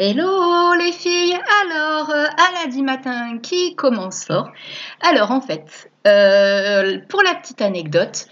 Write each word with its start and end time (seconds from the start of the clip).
Hello 0.00 0.74
les 0.74 0.92
filles 0.92 1.36
Alors, 1.64 2.10
euh, 2.10 2.26
à 2.26 2.62
lundi 2.62 2.82
matin 2.82 3.38
qui 3.42 3.74
commence 3.74 4.24
fort. 4.24 4.52
Alors 5.00 5.32
en 5.32 5.40
fait, 5.40 5.90
euh, 6.06 6.98
pour 7.08 7.20
la 7.24 7.34
petite 7.34 7.60
anecdote, 7.60 8.28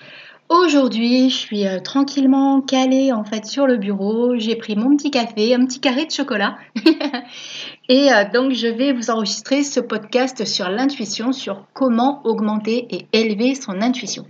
aujourd'hui 0.49 1.29
je 1.29 1.35
suis 1.35 1.67
euh, 1.67 1.81
tranquillement 1.81 2.61
calée 2.61 3.13
en 3.13 3.25
fait 3.25 3.47
sur 3.47 3.67
le 3.67 3.79
bureau. 3.79 4.37
J'ai 4.39 4.55
pris 4.55 4.77
mon 4.77 4.97
petit 4.97 5.11
café, 5.11 5.57
un 5.57 5.67
petit 5.67 5.81
carré 5.81 6.07
de 6.07 6.13
chocolat. 6.13 6.57
et 7.89 8.11
donc 8.33 8.53
je 8.53 8.69
vais 8.69 8.93
vous 8.93 9.11
enregistrer 9.11 9.65
ce 9.65 9.81
podcast 9.81 10.45
sur 10.45 10.69
l'intuition, 10.69 11.33
sur 11.33 11.67
comment 11.75 12.21
augmenter 12.23 12.87
et 12.91 13.09
élever 13.13 13.57
son 13.57 13.83
intuition. 13.83 14.25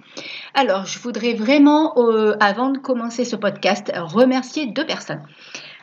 Alors 0.54 0.86
je 0.86 0.98
voudrais 0.98 1.34
vraiment, 1.34 1.92
avant 2.40 2.70
de 2.70 2.78
commencer 2.78 3.26
ce 3.26 3.36
podcast, 3.36 3.92
remercier 3.94 4.68
deux 4.68 4.86
personnes. 4.86 5.20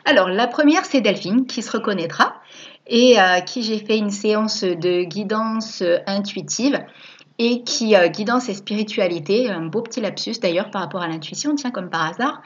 Alors, 0.04 0.28
la 0.28 0.46
première, 0.46 0.84
c'est 0.84 1.00
Delphine 1.00 1.46
qui 1.46 1.62
se 1.62 1.70
reconnaîtra 1.70 2.34
et 2.86 3.18
à 3.18 3.36
euh, 3.36 3.40
qui 3.40 3.62
j'ai 3.62 3.78
fait 3.78 3.96
une 3.96 4.10
séance 4.10 4.62
de 4.62 5.04
guidance 5.04 5.80
euh, 5.80 5.98
intuitive 6.06 6.78
et 7.38 7.62
qui, 7.62 7.96
euh, 7.96 8.08
guidance 8.08 8.48
et 8.48 8.54
spiritualité, 8.54 9.50
un 9.50 9.66
beau 9.66 9.80
petit 9.80 10.00
lapsus 10.00 10.38
d'ailleurs 10.40 10.70
par 10.70 10.82
rapport 10.82 11.02
à 11.02 11.08
l'intuition, 11.08 11.54
tiens, 11.54 11.70
comme 11.70 11.88
par 11.88 12.04
hasard, 12.04 12.42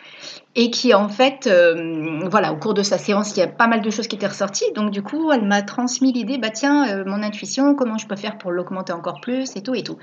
et 0.61 0.73
qui 0.73 0.93
en 0.93 1.09
fait, 1.09 1.47
euh, 1.47 2.29
voilà, 2.29 2.53
au 2.53 2.57
cours 2.57 2.75
de 2.75 2.83
sa 2.83 2.99
séance, 2.99 3.37
il 3.37 3.39
y 3.39 3.43
a 3.45 3.47
pas 3.47 3.69
mal 3.69 3.81
de 3.81 3.91
choses 3.91 4.09
qui 4.09 4.17
étaient 4.17 4.27
ressorties, 4.27 4.73
donc 4.75 4.91
du 4.91 5.03
coup, 5.03 5.31
elle 5.31 5.47
m'a 5.47 5.63
transmis 5.63 6.13
l'idée, 6.13 6.37
bah 6.37 6.51
tiens, 6.51 6.89
euh, 6.89 7.05
mon 7.07 7.23
intuition, 7.23 7.77
comment 7.77 7.97
je 7.97 8.09
peux 8.09 8.17
faire 8.17 8.39
pour 8.39 8.51
l'augmenter 8.51 8.93
encore 8.93 9.21
plus, 9.21 9.55
et 9.55 9.63
tout, 9.63 9.77
et 9.77 9.85
tout. 9.85 9.99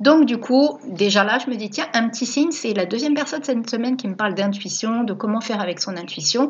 Donc 0.00 0.24
du 0.24 0.38
coup, 0.38 0.78
déjà 0.86 1.24
là, 1.24 1.36
je 1.38 1.50
me 1.50 1.56
dis, 1.56 1.68
tiens, 1.68 1.84
un 1.92 2.08
petit 2.08 2.24
signe, 2.24 2.52
c'est 2.52 2.72
la 2.72 2.86
deuxième 2.86 3.12
personne 3.12 3.44
cette 3.44 3.68
semaine 3.68 3.98
qui 3.98 4.08
me 4.08 4.16
parle 4.16 4.32
d'intuition, 4.32 5.04
de 5.04 5.12
comment 5.12 5.42
faire 5.42 5.60
avec 5.60 5.78
son 5.78 5.94
intuition. 5.94 6.48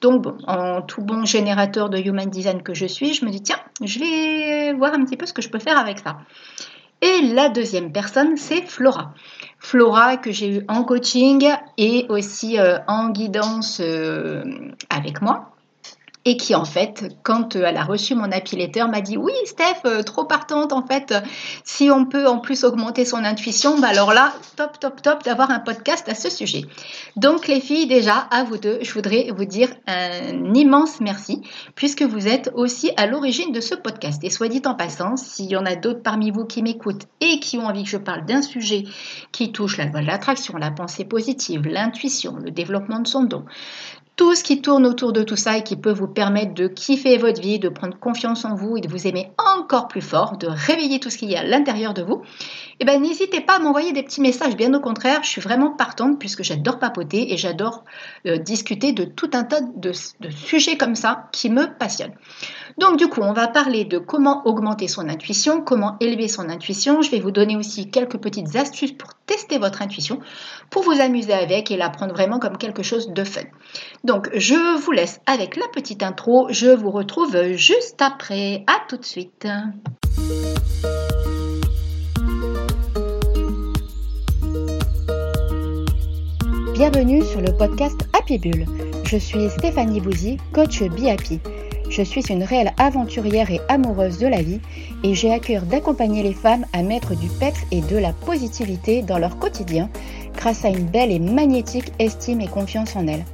Donc 0.00 0.24
en 0.46 0.80
tout 0.80 1.02
bon 1.02 1.26
générateur 1.26 1.90
de 1.90 1.98
human 1.98 2.30
design 2.30 2.62
que 2.62 2.72
je 2.72 2.86
suis, 2.86 3.12
je 3.12 3.26
me 3.26 3.30
dis, 3.30 3.42
tiens, 3.42 3.60
je 3.82 3.98
vais 3.98 4.72
voir 4.72 4.94
un 4.94 5.04
petit 5.04 5.18
peu 5.18 5.26
ce 5.26 5.34
que 5.34 5.42
je 5.42 5.50
peux 5.50 5.58
faire 5.58 5.76
avec 5.76 5.98
ça. 5.98 6.16
Et 7.02 7.20
la 7.34 7.50
deuxième 7.50 7.92
personne, 7.92 8.38
c'est 8.38 8.62
Flora. 8.62 9.12
Flora 9.64 10.18
que 10.18 10.30
j'ai 10.30 10.58
eu 10.58 10.64
en 10.68 10.84
coaching 10.84 11.48
et 11.78 12.04
aussi 12.10 12.58
euh, 12.58 12.76
en 12.86 13.08
guidance 13.08 13.80
euh, 13.80 14.44
avec 14.90 15.22
moi 15.22 15.53
et 16.24 16.36
qui 16.36 16.54
en 16.54 16.64
fait, 16.64 17.04
quand 17.22 17.56
euh, 17.56 17.64
elle 17.66 17.76
a 17.76 17.84
reçu 17.84 18.14
mon 18.14 18.30
happy 18.30 18.56
letter, 18.56 18.84
m'a 18.90 19.00
dit 19.00 19.16
oui 19.16 19.32
Steph, 19.44 19.86
euh, 19.86 20.02
trop 20.02 20.24
partante 20.24 20.72
en 20.72 20.86
fait, 20.86 21.14
si 21.64 21.90
on 21.90 22.06
peut 22.06 22.26
en 22.26 22.38
plus 22.38 22.64
augmenter 22.64 23.04
son 23.04 23.24
intuition, 23.24 23.78
bah 23.78 23.88
alors 23.88 24.12
là, 24.12 24.32
top, 24.56 24.78
top, 24.80 25.02
top 25.02 25.24
d'avoir 25.24 25.50
un 25.50 25.60
podcast 25.60 26.08
à 26.08 26.14
ce 26.14 26.30
sujet. 26.30 26.62
Donc 27.16 27.46
les 27.46 27.60
filles, 27.60 27.86
déjà, 27.86 28.16
à 28.30 28.44
vous 28.44 28.58
deux, 28.58 28.78
je 28.82 28.92
voudrais 28.92 29.30
vous 29.36 29.44
dire 29.44 29.68
un 29.86 30.54
immense 30.54 31.00
merci, 31.00 31.42
puisque 31.74 32.02
vous 32.02 32.28
êtes 32.28 32.50
aussi 32.54 32.90
à 32.96 33.06
l'origine 33.06 33.52
de 33.52 33.60
ce 33.60 33.74
podcast. 33.74 34.22
Et 34.24 34.30
soit 34.30 34.48
dit 34.48 34.62
en 34.64 34.74
passant, 34.74 35.16
s'il 35.16 35.50
y 35.50 35.56
en 35.56 35.66
a 35.66 35.76
d'autres 35.76 36.02
parmi 36.02 36.30
vous 36.30 36.44
qui 36.44 36.62
m'écoutent 36.62 37.06
et 37.20 37.40
qui 37.40 37.58
ont 37.58 37.66
envie 37.66 37.84
que 37.84 37.90
je 37.90 37.98
parle 37.98 38.24
d'un 38.24 38.42
sujet 38.42 38.84
qui 39.32 39.52
touche 39.52 39.76
la 39.76 39.86
loi 39.86 40.00
de 40.00 40.06
l'attraction, 40.06 40.56
la 40.56 40.70
pensée 40.70 41.04
positive, 41.04 41.66
l'intuition, 41.66 42.36
le 42.36 42.50
développement 42.50 43.00
de 43.00 43.06
son 43.06 43.24
don, 43.24 43.44
tout 44.16 44.36
ce 44.36 44.44
qui 44.44 44.62
tourne 44.62 44.86
autour 44.86 45.12
de 45.12 45.24
tout 45.24 45.36
ça 45.36 45.58
et 45.58 45.64
qui 45.64 45.76
peut 45.76 45.92
vous 45.92 46.06
permettre 46.06 46.54
de 46.54 46.68
kiffer 46.68 47.18
votre 47.18 47.40
vie, 47.40 47.58
de 47.58 47.68
prendre 47.68 47.98
confiance 47.98 48.44
en 48.44 48.54
vous 48.54 48.76
et 48.76 48.80
de 48.80 48.88
vous 48.88 49.08
aimer 49.08 49.32
encore 49.38 49.88
plus 49.88 50.02
fort, 50.02 50.36
de 50.36 50.46
réveiller 50.46 51.00
tout 51.00 51.10
ce 51.10 51.18
qu'il 51.18 51.30
y 51.30 51.36
a 51.36 51.40
à 51.40 51.44
l'intérieur 51.44 51.94
de 51.94 52.02
vous, 52.02 52.22
eh 52.78 52.84
ben, 52.84 53.00
n'hésitez 53.00 53.40
pas 53.40 53.56
à 53.56 53.58
m'envoyer 53.58 53.92
des 53.92 54.04
petits 54.04 54.20
messages. 54.20 54.56
Bien 54.56 54.72
au 54.72 54.80
contraire, 54.80 55.20
je 55.24 55.28
suis 55.28 55.40
vraiment 55.40 55.70
partante 55.70 56.18
puisque 56.20 56.44
j'adore 56.44 56.78
papoter 56.78 57.32
et 57.32 57.36
j'adore 57.36 57.84
euh, 58.26 58.36
discuter 58.36 58.92
de 58.92 59.04
tout 59.04 59.30
un 59.32 59.42
tas 59.42 59.60
de, 59.60 59.92
sujets 60.30 60.76
comme 60.76 60.94
ça 60.94 61.28
qui 61.32 61.50
me 61.50 61.66
passionnent. 61.76 62.14
Donc 62.78 62.96
du 62.96 63.08
coup, 63.08 63.20
on 63.20 63.32
va 63.32 63.48
parler 63.48 63.84
de 63.84 63.98
comment 63.98 64.46
augmenter 64.46 64.88
son 64.88 65.08
intuition, 65.08 65.60
comment 65.60 65.96
élever 66.00 66.28
son 66.28 66.48
intuition. 66.48 67.02
Je 67.02 67.10
vais 67.10 67.20
vous 67.20 67.30
donner 67.30 67.56
aussi 67.56 67.90
quelques 67.90 68.18
petites 68.18 68.54
astuces 68.56 68.92
pour 68.92 69.10
tester 69.26 69.58
votre 69.58 69.82
intuition, 69.82 70.20
pour 70.70 70.82
vous 70.82 71.00
amuser 71.00 71.32
avec 71.32 71.70
et 71.70 71.76
la 71.76 71.90
prendre 71.90 72.14
vraiment 72.14 72.38
comme 72.38 72.58
quelque 72.58 72.82
chose 72.82 73.08
de 73.08 73.24
fun. 73.24 73.42
Donc 74.04 74.28
je 74.34 74.78
vous 74.84 74.92
laisse 74.92 75.18
avec 75.24 75.56
la 75.56 75.66
petite 75.68 76.02
intro. 76.02 76.46
Je 76.50 76.66
vous 76.66 76.90
retrouve 76.90 77.54
juste 77.54 78.02
après. 78.02 78.62
À 78.66 78.86
tout 78.86 78.98
de 78.98 79.04
suite. 79.04 79.48
Bienvenue 86.74 87.24
sur 87.24 87.40
le 87.40 87.56
podcast 87.56 87.98
Happy 88.12 88.38
Bull. 88.38 88.66
Je 89.04 89.16
suis 89.16 89.48
Stéphanie 89.48 90.02
Bouzy, 90.02 90.36
coach 90.52 90.82
Be 90.82 91.06
Happy. 91.06 91.40
Je 91.88 92.02
suis 92.02 92.26
une 92.28 92.42
réelle 92.42 92.74
aventurière 92.76 93.50
et 93.50 93.60
amoureuse 93.70 94.18
de 94.18 94.26
la 94.26 94.42
vie 94.42 94.60
et 95.02 95.14
j'ai 95.14 95.32
à 95.32 95.38
cœur 95.38 95.62
d'accompagner 95.62 96.22
les 96.22 96.34
femmes 96.34 96.66
à 96.74 96.82
mettre 96.82 97.18
du 97.18 97.28
peps 97.40 97.60
et 97.70 97.80
de 97.80 97.96
la 97.96 98.12
positivité 98.12 99.00
dans 99.00 99.18
leur 99.18 99.38
quotidien 99.38 99.88
grâce 100.36 100.66
à 100.66 100.68
une 100.68 100.84
belle 100.84 101.10
et 101.10 101.20
magnétique 101.20 101.92
estime 101.98 102.42
et 102.42 102.48
confiance 102.48 102.96
en 102.96 103.06
elles. 103.06 103.24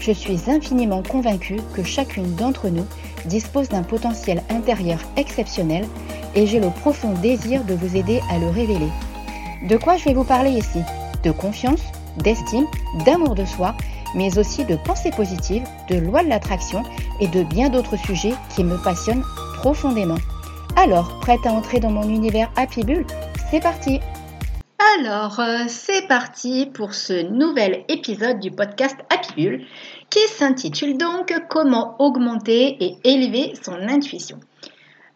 Je 0.00 0.12
suis 0.12 0.50
infiniment 0.50 1.02
convaincue 1.02 1.60
que 1.74 1.82
chacune 1.82 2.34
d'entre 2.34 2.68
nous 2.68 2.86
dispose 3.26 3.68
d'un 3.68 3.82
potentiel 3.82 4.42
intérieur 4.48 4.98
exceptionnel 5.16 5.86
et 6.34 6.46
j'ai 6.46 6.60
le 6.60 6.70
profond 6.70 7.12
désir 7.12 7.64
de 7.64 7.74
vous 7.74 7.96
aider 7.96 8.20
à 8.30 8.38
le 8.38 8.48
révéler. 8.48 8.88
De 9.68 9.76
quoi 9.76 9.96
je 9.96 10.04
vais 10.06 10.14
vous 10.14 10.24
parler 10.24 10.50
ici? 10.50 10.80
De 11.22 11.30
confiance, 11.30 11.82
d'estime, 12.16 12.66
d'amour 13.04 13.34
de 13.34 13.44
soi 13.44 13.74
mais 14.14 14.38
aussi 14.38 14.64
de 14.64 14.76
pensée 14.76 15.10
positive, 15.10 15.62
de 15.88 15.96
loi 15.96 16.22
de 16.22 16.28
l'attraction 16.28 16.82
et 17.20 17.28
de 17.28 17.42
bien 17.42 17.68
d'autres 17.68 17.96
sujets 17.96 18.34
qui 18.54 18.64
me 18.64 18.76
passionnent 18.76 19.24
profondément. 19.56 20.18
Alors, 20.76 21.18
prête 21.20 21.44
à 21.46 21.52
entrer 21.52 21.80
dans 21.80 21.90
mon 21.90 22.08
univers 22.08 22.50
Happy 22.56 22.82
Bull? 22.82 23.04
C'est 23.50 23.60
parti 23.60 24.00
Alors, 24.98 25.40
euh, 25.40 25.64
c'est 25.68 26.06
parti 26.08 26.66
pour 26.66 26.94
ce 26.94 27.28
nouvel 27.30 27.84
épisode 27.88 28.40
du 28.40 28.50
podcast 28.50 28.96
Happy 29.10 29.19
Qui 29.36 30.28
s'intitule 30.28 30.96
donc 30.96 31.32
Comment 31.48 31.96
augmenter 31.98 32.76
et 32.80 32.96
élever 33.04 33.52
son 33.62 33.74
intuition. 33.74 34.38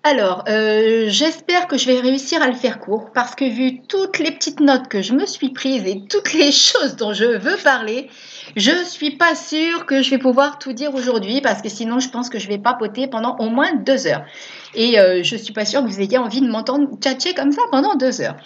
Alors, 0.07 0.45
euh, 0.49 1.07
j'espère 1.09 1.67
que 1.67 1.79
je 1.79 1.87
vais 1.87 1.99
réussir 1.99 2.43
à 2.43 2.47
le 2.47 2.53
faire 2.53 2.79
court 2.79 3.11
parce 3.15 3.35
que 3.35 3.47
vu 3.47 3.81
toutes 3.81 4.19
les 4.19 4.33
petites 4.33 4.61
notes 4.61 4.87
que 4.89 5.01
je 5.01 5.15
me 5.15 5.25
suis 5.25 5.49
prises 5.49 5.87
et 5.87 6.05
toutes 6.11 6.35
les 6.35 6.53
choses 6.71 6.97
dont 6.97 7.15
je 7.15 7.25
veux 7.25 7.57
parler, 7.57 8.11
je 8.55 8.85
suis 8.85 9.13
pas 9.13 9.35
sûre 9.35 9.87
que 9.87 10.03
je 10.03 10.11
vais 10.11 10.19
pouvoir 10.19 10.59
tout 10.59 10.75
dire 10.75 10.95
aujourd'hui 10.95 11.41
parce 11.41 11.63
que 11.63 11.71
sinon 11.71 12.01
je 12.01 12.11
pense 12.11 12.29
que 12.29 12.39
je 12.39 12.49
vais 12.49 12.59
papoter 12.59 13.07
pendant 13.07 13.35
au 13.39 13.49
moins 13.49 13.73
deux 13.77 14.07
heures. 14.07 14.27
Et 14.75 15.01
euh, 15.01 15.23
je 15.23 15.37
suis 15.37 15.55
pas 15.55 15.65
sûre 15.65 15.83
que 15.83 15.89
vous 15.89 16.01
ayez 16.03 16.19
envie 16.19 16.43
de 16.43 16.49
m'entendre 16.49 16.87
tchatcher 17.01 17.33
comme 17.33 17.53
ça 17.53 17.63
pendant 17.71 17.95
deux 17.95 18.21
heures. 18.21 18.37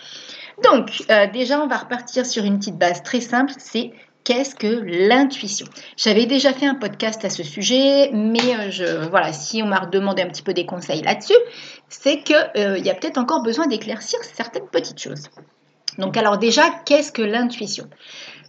Donc, 0.62 1.02
euh, 1.10 1.26
déjà, 1.32 1.60
on 1.60 1.66
va 1.66 1.76
repartir 1.76 2.26
sur 2.26 2.44
une 2.44 2.58
petite 2.58 2.78
base 2.78 3.02
très 3.02 3.20
simple, 3.20 3.52
c'est 3.58 3.92
qu'est-ce 4.28 4.54
que 4.54 4.82
l'intuition? 4.84 5.66
J'avais 5.96 6.26
déjà 6.26 6.52
fait 6.52 6.66
un 6.66 6.74
podcast 6.74 7.24
à 7.24 7.30
ce 7.30 7.42
sujet, 7.42 8.10
mais 8.12 8.54
euh, 8.54 8.70
je, 8.70 9.08
voilà, 9.08 9.32
si 9.32 9.62
on 9.62 9.66
m'a 9.66 9.86
demandé 9.86 10.20
un 10.20 10.26
petit 10.26 10.42
peu 10.42 10.52
des 10.52 10.66
conseils 10.66 11.00
là-dessus, 11.00 11.38
c'est 11.88 12.20
qu'il 12.20 12.36
euh, 12.58 12.76
y 12.76 12.90
a 12.90 12.94
peut-être 12.94 13.16
encore 13.16 13.42
besoin 13.42 13.66
d'éclaircir 13.66 14.18
certaines 14.22 14.66
petites 14.66 15.00
choses. 15.00 15.30
Donc 15.96 16.18
alors 16.18 16.36
déjà, 16.36 16.64
qu'est-ce 16.84 17.10
que 17.10 17.22
l'intuition? 17.22 17.88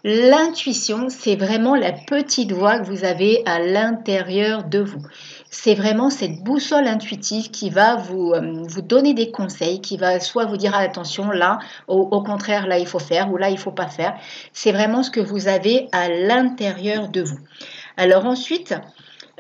L'intuition, 0.04 1.08
c'est 1.08 1.38
vraiment 1.38 1.76
la 1.76 1.94
petite 1.94 2.52
voix 2.52 2.80
que 2.80 2.86
vous 2.86 3.06
avez 3.06 3.42
à 3.46 3.60
l'intérieur 3.60 4.66
de 4.66 4.80
vous 4.80 5.02
c'est 5.50 5.74
vraiment 5.74 6.10
cette 6.10 6.44
boussole 6.44 6.88
intuitive 6.88 7.50
qui 7.50 7.70
va 7.70 7.96
vous, 7.96 8.34
euh, 8.34 8.64
vous 8.68 8.82
donner 8.82 9.14
des 9.14 9.32
conseils, 9.32 9.82
qui 9.82 9.98
va 9.98 10.20
soit 10.20 10.46
vous 10.46 10.58
dire 10.58 10.76
attention 10.76 11.32
là, 11.32 11.60
au, 11.88 12.22
contraire 12.22 12.68
là 12.68 12.78
il 12.78 12.88
faut 12.88 13.00
faire 13.00 13.32
ou 13.32 13.38
là 13.38 13.50
il 13.50 13.58
faut 13.58 13.72
pas 13.72 13.88
faire. 13.88 14.16
C'est 14.54 14.72
vraiment 14.72 15.02
ce 15.04 15.10
que 15.10 15.20
vous 15.20 15.48
avez 15.48 15.88
à 15.92 16.10
l'intérieur 16.10 17.10
de 17.10 17.22
vous. 17.22 17.40
Alors 17.98 18.26
ensuite, 18.26 18.76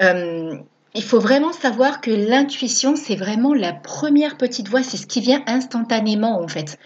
euh, 0.01 0.57
il 0.95 1.03
faut 1.03 1.19
vraiment 1.19 1.53
savoir 1.53 2.01
que 2.01 2.09
l'intuition, 2.09 2.95
c'est 2.95 3.15
vraiment 3.15 3.53
la 3.53 3.73
première 3.73 4.37
petite 4.37 4.69
voix, 4.69 4.81
c'est 4.81 4.97
ce 4.97 5.05
qui 5.05 5.21
vient 5.21 5.43
instantanément 5.45 6.41
en 6.41 6.47
fait. 6.47 6.79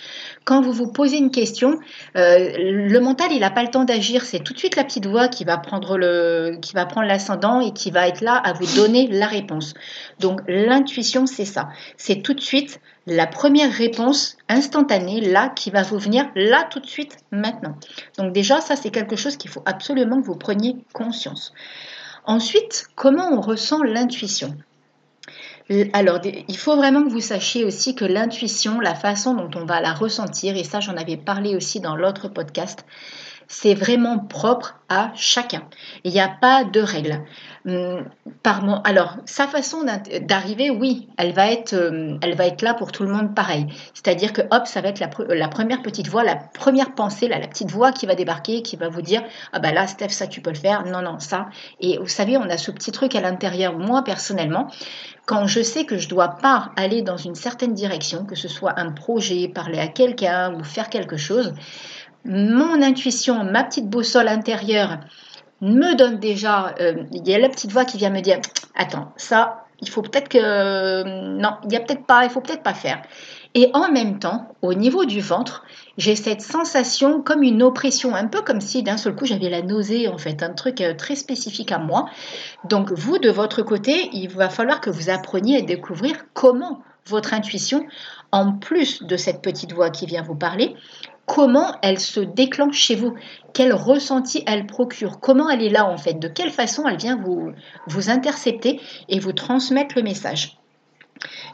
Quand 0.43 0.61
vous 0.61 0.73
vous 0.73 0.91
posez 0.91 1.17
une 1.17 1.31
question, 1.31 1.79
euh, 2.17 2.51
le 2.57 2.99
mental, 2.99 3.31
il 3.31 3.39
n'a 3.39 3.49
pas 3.49 3.63
le 3.63 3.69
temps 3.69 3.85
d'agir, 3.85 4.25
c'est 4.25 4.39
tout 4.43 4.53
de 4.53 4.59
suite 4.59 4.75
la 4.75 4.83
petite 4.83 5.05
voix 5.05 5.29
qui 5.29 5.45
va 5.45 5.57
prendre 5.57 5.97
qui 6.59 6.73
va 6.73 6.85
prendre 6.85 7.07
l'ascendant 7.07 7.61
et 7.61 7.71
qui 7.71 7.91
va 7.91 8.07
être 8.09 8.21
là 8.21 8.35
à 8.35 8.51
vous 8.51 8.65
donner 8.75 9.07
la 9.07 9.27
réponse. 9.27 9.73
Donc 10.19 10.41
l'intuition, 10.47 11.25
c'est 11.25 11.45
ça, 11.45 11.69
c'est 11.95 12.21
tout 12.21 12.33
de 12.33 12.41
suite 12.41 12.81
la 13.07 13.27
première 13.27 13.71
réponse 13.71 14.37
instantanée 14.49 15.21
là 15.21 15.49
qui 15.49 15.71
va 15.71 15.83
vous 15.83 15.97
venir 15.97 16.25
là 16.35 16.67
tout 16.69 16.79
de 16.79 16.87
suite 16.87 17.17
maintenant. 17.31 17.75
Donc 18.17 18.33
déjà, 18.33 18.59
ça 18.59 18.75
c'est 18.75 18.91
quelque 18.91 19.15
chose 19.15 19.37
qu'il 19.37 19.49
faut 19.49 19.63
absolument 19.65 20.21
que 20.21 20.25
vous 20.25 20.35
preniez 20.35 20.75
conscience. 20.91 21.53
Ensuite, 22.25 22.87
comment 22.95 23.29
on 23.31 23.41
ressent 23.41 23.83
l'intuition? 23.83 24.55
Alors, 25.93 26.19
il 26.25 26.57
faut 26.57 26.75
vraiment 26.75 27.03
que 27.03 27.09
vous 27.09 27.21
sachiez 27.21 27.63
aussi 27.63 27.95
que 27.95 28.05
l'intuition, 28.05 28.79
la 28.79 28.95
façon 28.95 29.33
dont 29.33 29.49
on 29.55 29.65
va 29.65 29.81
la 29.81 29.93
ressentir, 29.93 30.57
et 30.57 30.63
ça 30.63 30.79
j'en 30.79 30.97
avais 30.97 31.17
parlé 31.17 31.55
aussi 31.55 31.79
dans 31.79 31.95
l'autre 31.95 32.27
podcast, 32.27 32.85
c'est 33.53 33.75
vraiment 33.75 34.17
propre 34.17 34.79
à 34.89 35.11
chacun. 35.13 35.61
Il 36.03 36.11
n'y 36.11 36.19
a 36.19 36.27
pas 36.27 36.63
de 36.63 36.81
règle. 36.81 37.21
Hum, 37.67 38.03
alors, 38.83 39.17
sa 39.25 39.47
façon 39.47 39.85
d'arriver, 40.21 40.71
oui, 40.71 41.07
elle 41.17 41.33
va, 41.33 41.51
être, 41.51 41.73
euh, 41.73 42.17
elle 42.23 42.35
va 42.35 42.47
être 42.47 42.63
là 42.63 42.73
pour 42.73 42.91
tout 42.91 43.03
le 43.03 43.09
monde 43.09 43.35
pareil. 43.35 43.67
C'est-à-dire 43.93 44.33
que, 44.33 44.41
hop, 44.49 44.65
ça 44.65 44.81
va 44.81 44.89
être 44.89 44.99
la, 44.99 45.47
première 45.47 45.83
petite 45.83 46.07
voix, 46.07 46.23
la 46.23 46.35
première 46.35 46.95
pensée, 46.95 47.27
la 47.27 47.39
petite 47.47 47.69
voix 47.69 47.91
qui 47.91 48.07
va 48.07 48.15
débarquer, 48.15 48.63
qui 48.63 48.75
va 48.75 48.89
vous 48.89 49.03
dire 49.03 49.21
Ah 49.53 49.59
bah 49.59 49.71
là, 49.71 49.85
Steph, 49.85 50.09
ça 50.09 50.25
tu 50.25 50.41
peux 50.41 50.49
le 50.49 50.57
faire. 50.57 50.85
Non, 50.87 51.03
non, 51.03 51.19
ça. 51.19 51.47
Et 51.79 51.99
vous 51.99 52.07
savez, 52.07 52.37
on 52.37 52.49
a 52.49 52.57
ce 52.57 52.71
petit 52.71 52.91
truc 52.91 53.15
à 53.15 53.21
l'intérieur. 53.21 53.77
Moi, 53.77 54.03
personnellement, 54.03 54.67
quand 55.25 55.45
je 55.45 55.61
sais 55.61 55.85
que 55.85 55.97
je 55.97 56.09
dois 56.09 56.29
pas 56.41 56.71
aller 56.75 57.03
dans 57.03 57.17
une 57.17 57.35
certaine 57.35 57.75
direction, 57.75 58.25
que 58.25 58.35
ce 58.35 58.47
soit 58.47 58.77
un 58.77 58.91
projet, 58.91 59.47
parler 59.47 59.79
à 59.79 59.87
quelqu'un 59.87 60.53
ou 60.55 60.63
faire 60.63 60.89
quelque 60.89 61.17
chose, 61.17 61.53
mon 62.25 62.81
intuition, 62.81 63.43
ma 63.43 63.63
petite 63.63 63.89
boussole 63.89 64.27
intérieure 64.27 64.99
me 65.61 65.95
donne 65.95 66.19
déjà, 66.19 66.75
euh, 66.79 67.03
il 67.11 67.27
y 67.27 67.33
a 67.33 67.39
la 67.39 67.49
petite 67.49 67.71
voix 67.71 67.85
qui 67.85 67.97
vient 67.97 68.09
me 68.09 68.21
dire, 68.21 68.39
attends, 68.75 69.13
ça, 69.15 69.65
il 69.81 69.89
faut 69.89 70.01
peut-être 70.01 70.29
que, 70.29 71.03
non, 71.37 71.55
il 71.65 71.73
y 71.73 71.75
a 71.75 71.79
peut-être 71.79 72.05
pas, 72.05 72.25
il 72.25 72.29
faut 72.29 72.41
peut-être 72.41 72.63
pas 72.63 72.73
faire. 72.73 73.01
Et 73.55 73.69
en 73.73 73.91
même 73.91 74.19
temps, 74.19 74.55
au 74.61 74.73
niveau 74.73 75.05
du 75.05 75.21
ventre, 75.21 75.63
j'ai 75.97 76.15
cette 76.15 76.41
sensation 76.41 77.21
comme 77.21 77.43
une 77.43 77.61
oppression, 77.61 78.15
un 78.15 78.27
peu 78.27 78.41
comme 78.41 78.61
si 78.61 78.81
d'un 78.81 78.97
seul 78.97 79.15
coup 79.15 79.25
j'avais 79.25 79.49
la 79.49 79.61
nausée, 79.61 80.07
en 80.07 80.17
fait, 80.17 80.41
un 80.41 80.53
truc 80.53 80.81
euh, 80.81 80.95
très 80.95 81.15
spécifique 81.15 81.71
à 81.71 81.77
moi. 81.77 82.09
Donc 82.67 82.91
vous, 82.91 83.19
de 83.19 83.29
votre 83.29 83.61
côté, 83.61 84.09
il 84.11 84.29
va 84.29 84.49
falloir 84.49 84.81
que 84.81 84.89
vous 84.89 85.09
appreniez 85.09 85.57
à 85.57 85.61
découvrir 85.61 86.25
comment 86.33 86.81
votre 87.05 87.33
intuition, 87.33 87.85
en 88.31 88.53
plus 88.53 89.03
de 89.03 89.17
cette 89.17 89.41
petite 89.41 89.73
voix 89.73 89.89
qui 89.89 90.05
vient 90.05 90.23
vous 90.23 90.35
parler, 90.35 90.75
comment 91.25 91.75
elle 91.81 91.99
se 91.99 92.19
déclenche 92.19 92.77
chez 92.77 92.95
vous, 92.95 93.13
quel 93.53 93.73
ressenti 93.73 94.43
elle 94.47 94.65
procure, 94.65 95.19
comment 95.19 95.49
elle 95.49 95.61
est 95.61 95.69
là 95.69 95.85
en 95.85 95.97
fait, 95.97 96.15
de 96.15 96.27
quelle 96.27 96.51
façon 96.51 96.87
elle 96.87 96.97
vient 96.97 97.17
vous, 97.17 97.51
vous 97.87 98.09
intercepter 98.09 98.81
et 99.09 99.19
vous 99.19 99.33
transmettre 99.33 99.95
le 99.95 100.03
message? 100.03 100.57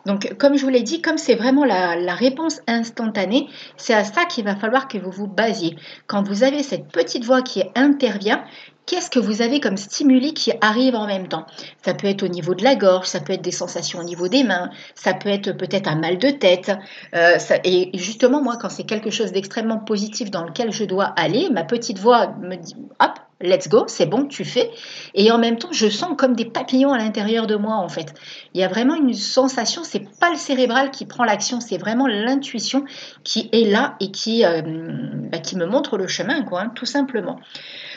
Donc, 0.06 0.36
comme 0.38 0.58
je 0.58 0.64
vous 0.64 0.70
l'ai 0.70 0.82
dit, 0.82 1.02
comme 1.02 1.18
c'est 1.18 1.36
vraiment 1.36 1.66
la, 1.66 2.16
réponse 2.16 2.60
instantanée, 2.68 3.48
c'est 3.78 3.94
à 3.94 4.04
ça 4.04 4.26
qu'il 4.26 4.44
va 4.46 4.56
falloir 4.56 4.88
que 4.88 4.98
vous 4.98 5.12
vous 5.12 5.28
basiez. 5.28 5.76
Quand 6.08 6.24
vous 6.24 6.44
avez 6.44 6.64
cette 6.64 6.88
petite 6.88 7.24
voix 7.24 7.42
qui 7.42 7.64
intervient, 7.76 8.44
qu'est-ce 8.86 9.10
que 9.10 9.20
vous 9.20 9.42
avez 9.42 9.60
comme 9.60 9.78
stimuli 9.78 10.34
qui 10.34 10.52
arrivent 10.62 10.96
en 10.96 11.06
même 11.06 11.28
temps? 11.28 11.46
Ça 11.86 11.94
peut 11.94 12.08
être 12.08 12.24
au 12.24 12.28
niveau 12.28 12.56
de 12.56 12.64
la 12.64 12.76
gorge, 12.76 13.06
ça 13.06 13.20
peut 13.20 13.34
être 13.34 13.44
des 13.44 13.52
sensations 13.52 14.00
au 14.00 14.04
niveau 14.04 14.28
des 14.28 14.44
mains, 14.44 14.70
ça 14.96 15.14
peut 15.14 15.30
être 15.30 15.52
peut-être 15.52 15.88
un 15.88 15.96
mal 15.96 16.18
de 16.18 16.30
tête. 16.30 16.72
Euh, 17.16 17.38
et 17.64 17.92
justement, 17.94 18.42
moi, 18.42 18.58
quand 18.60 18.70
c'est 18.70 18.86
quelque 18.86 19.12
chose 19.12 19.32
d'extrêmement 19.32 19.80
positif 19.80 20.32
dans 20.32 20.44
lequel 20.44 20.72
je 20.72 20.84
dois 20.84 21.06
aller, 21.06 21.50
ma 21.52 21.64
petite 21.64 22.00
voix 22.00 22.34
me 22.42 22.56
dit, 22.56 22.76
hop, 23.00 23.20
let's 23.42 23.70
go, 23.70 23.86
c'est 23.88 24.06
bon, 24.06 24.26
tu 24.26 24.46
fais. 24.46 24.70
Et 25.14 25.32
en 25.32 25.38
même 25.38 25.58
temps, 25.58 25.72
je 25.72 25.88
sens 25.88 26.12
comme 26.18 26.36
des 26.36 26.46
papillons 26.46 26.92
à 26.92 26.98
l'intérieur 26.98 27.48
de 27.48 27.56
moi, 27.56 27.76
en 27.76 27.90
fait. 27.90 28.14
Il 28.54 28.62
y 28.62 28.64
a 28.64 28.68
vraiment 28.68 28.96
une 28.96 29.14
sensation, 29.14 29.84
c'est 29.84 30.06
pas 30.20 30.30
le 30.30 30.38
cérébral 30.38 30.92
qui 30.92 31.06
prend 31.06 31.24
l'action, 31.24 31.62
c'est 31.62 31.78
vraiment 31.78 32.08
l'intuition 32.08 32.86
qui 33.24 33.50
est 33.52 33.70
là 33.70 33.96
et 34.00 34.12
qui, 34.12 34.46
euh, 34.46 34.62
bah, 35.32 35.40
qui 35.40 35.56
me 35.56 35.66
montre 35.66 35.98
le 35.98 36.08
chemin, 36.08 36.44
quoi, 36.44 36.62
hein, 36.62 36.72
tout 36.76 36.86
simplement. 36.86 37.40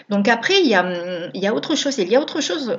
Donc 0.09 0.29
après, 0.29 0.61
il 0.63 0.69
y 0.69 0.75
a, 0.75 1.55
autre 1.55 1.75
chose. 1.75 1.99
Il 1.99 2.09
y 2.09 2.17
a 2.17 2.21
autre 2.21 2.41
chose 2.41 2.79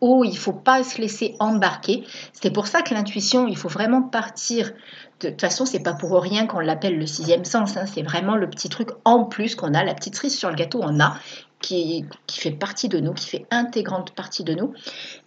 où 0.00 0.24
il 0.24 0.32
ne 0.32 0.36
faut 0.36 0.52
pas 0.52 0.84
se 0.84 1.00
laisser 1.00 1.34
embarquer. 1.38 2.04
C'est 2.32 2.50
pour 2.50 2.66
ça 2.66 2.82
que 2.82 2.92
l'intuition, 2.94 3.46
il 3.46 3.56
faut 3.56 3.68
vraiment 3.68 4.02
partir. 4.02 4.72
De, 5.20 5.30
toute 5.30 5.40
façon, 5.40 5.64
c'est 5.64 5.82
pas 5.82 5.94
pour 5.94 6.20
rien 6.20 6.46
qu'on 6.46 6.60
l'appelle 6.60 6.98
le 6.98 7.06
sixième 7.06 7.44
sens. 7.44 7.76
Hein. 7.76 7.86
C'est 7.86 8.02
vraiment 8.02 8.36
le 8.36 8.50
petit 8.50 8.68
truc 8.68 8.90
en 9.04 9.24
plus 9.24 9.54
qu'on 9.54 9.72
a, 9.72 9.84
la 9.84 9.94
petite 9.94 10.16
cerise 10.16 10.36
sur 10.36 10.50
le 10.50 10.56
gâteau, 10.56 10.80
on 10.82 11.00
a, 11.00 11.16
qui, 11.64 12.04
fait 12.30 12.50
partie 12.50 12.88
de 12.88 13.00
nous, 13.00 13.12
qui 13.14 13.26
fait 13.26 13.46
intégrante 13.50 14.12
partie 14.12 14.44
de 14.44 14.54
nous. 14.54 14.74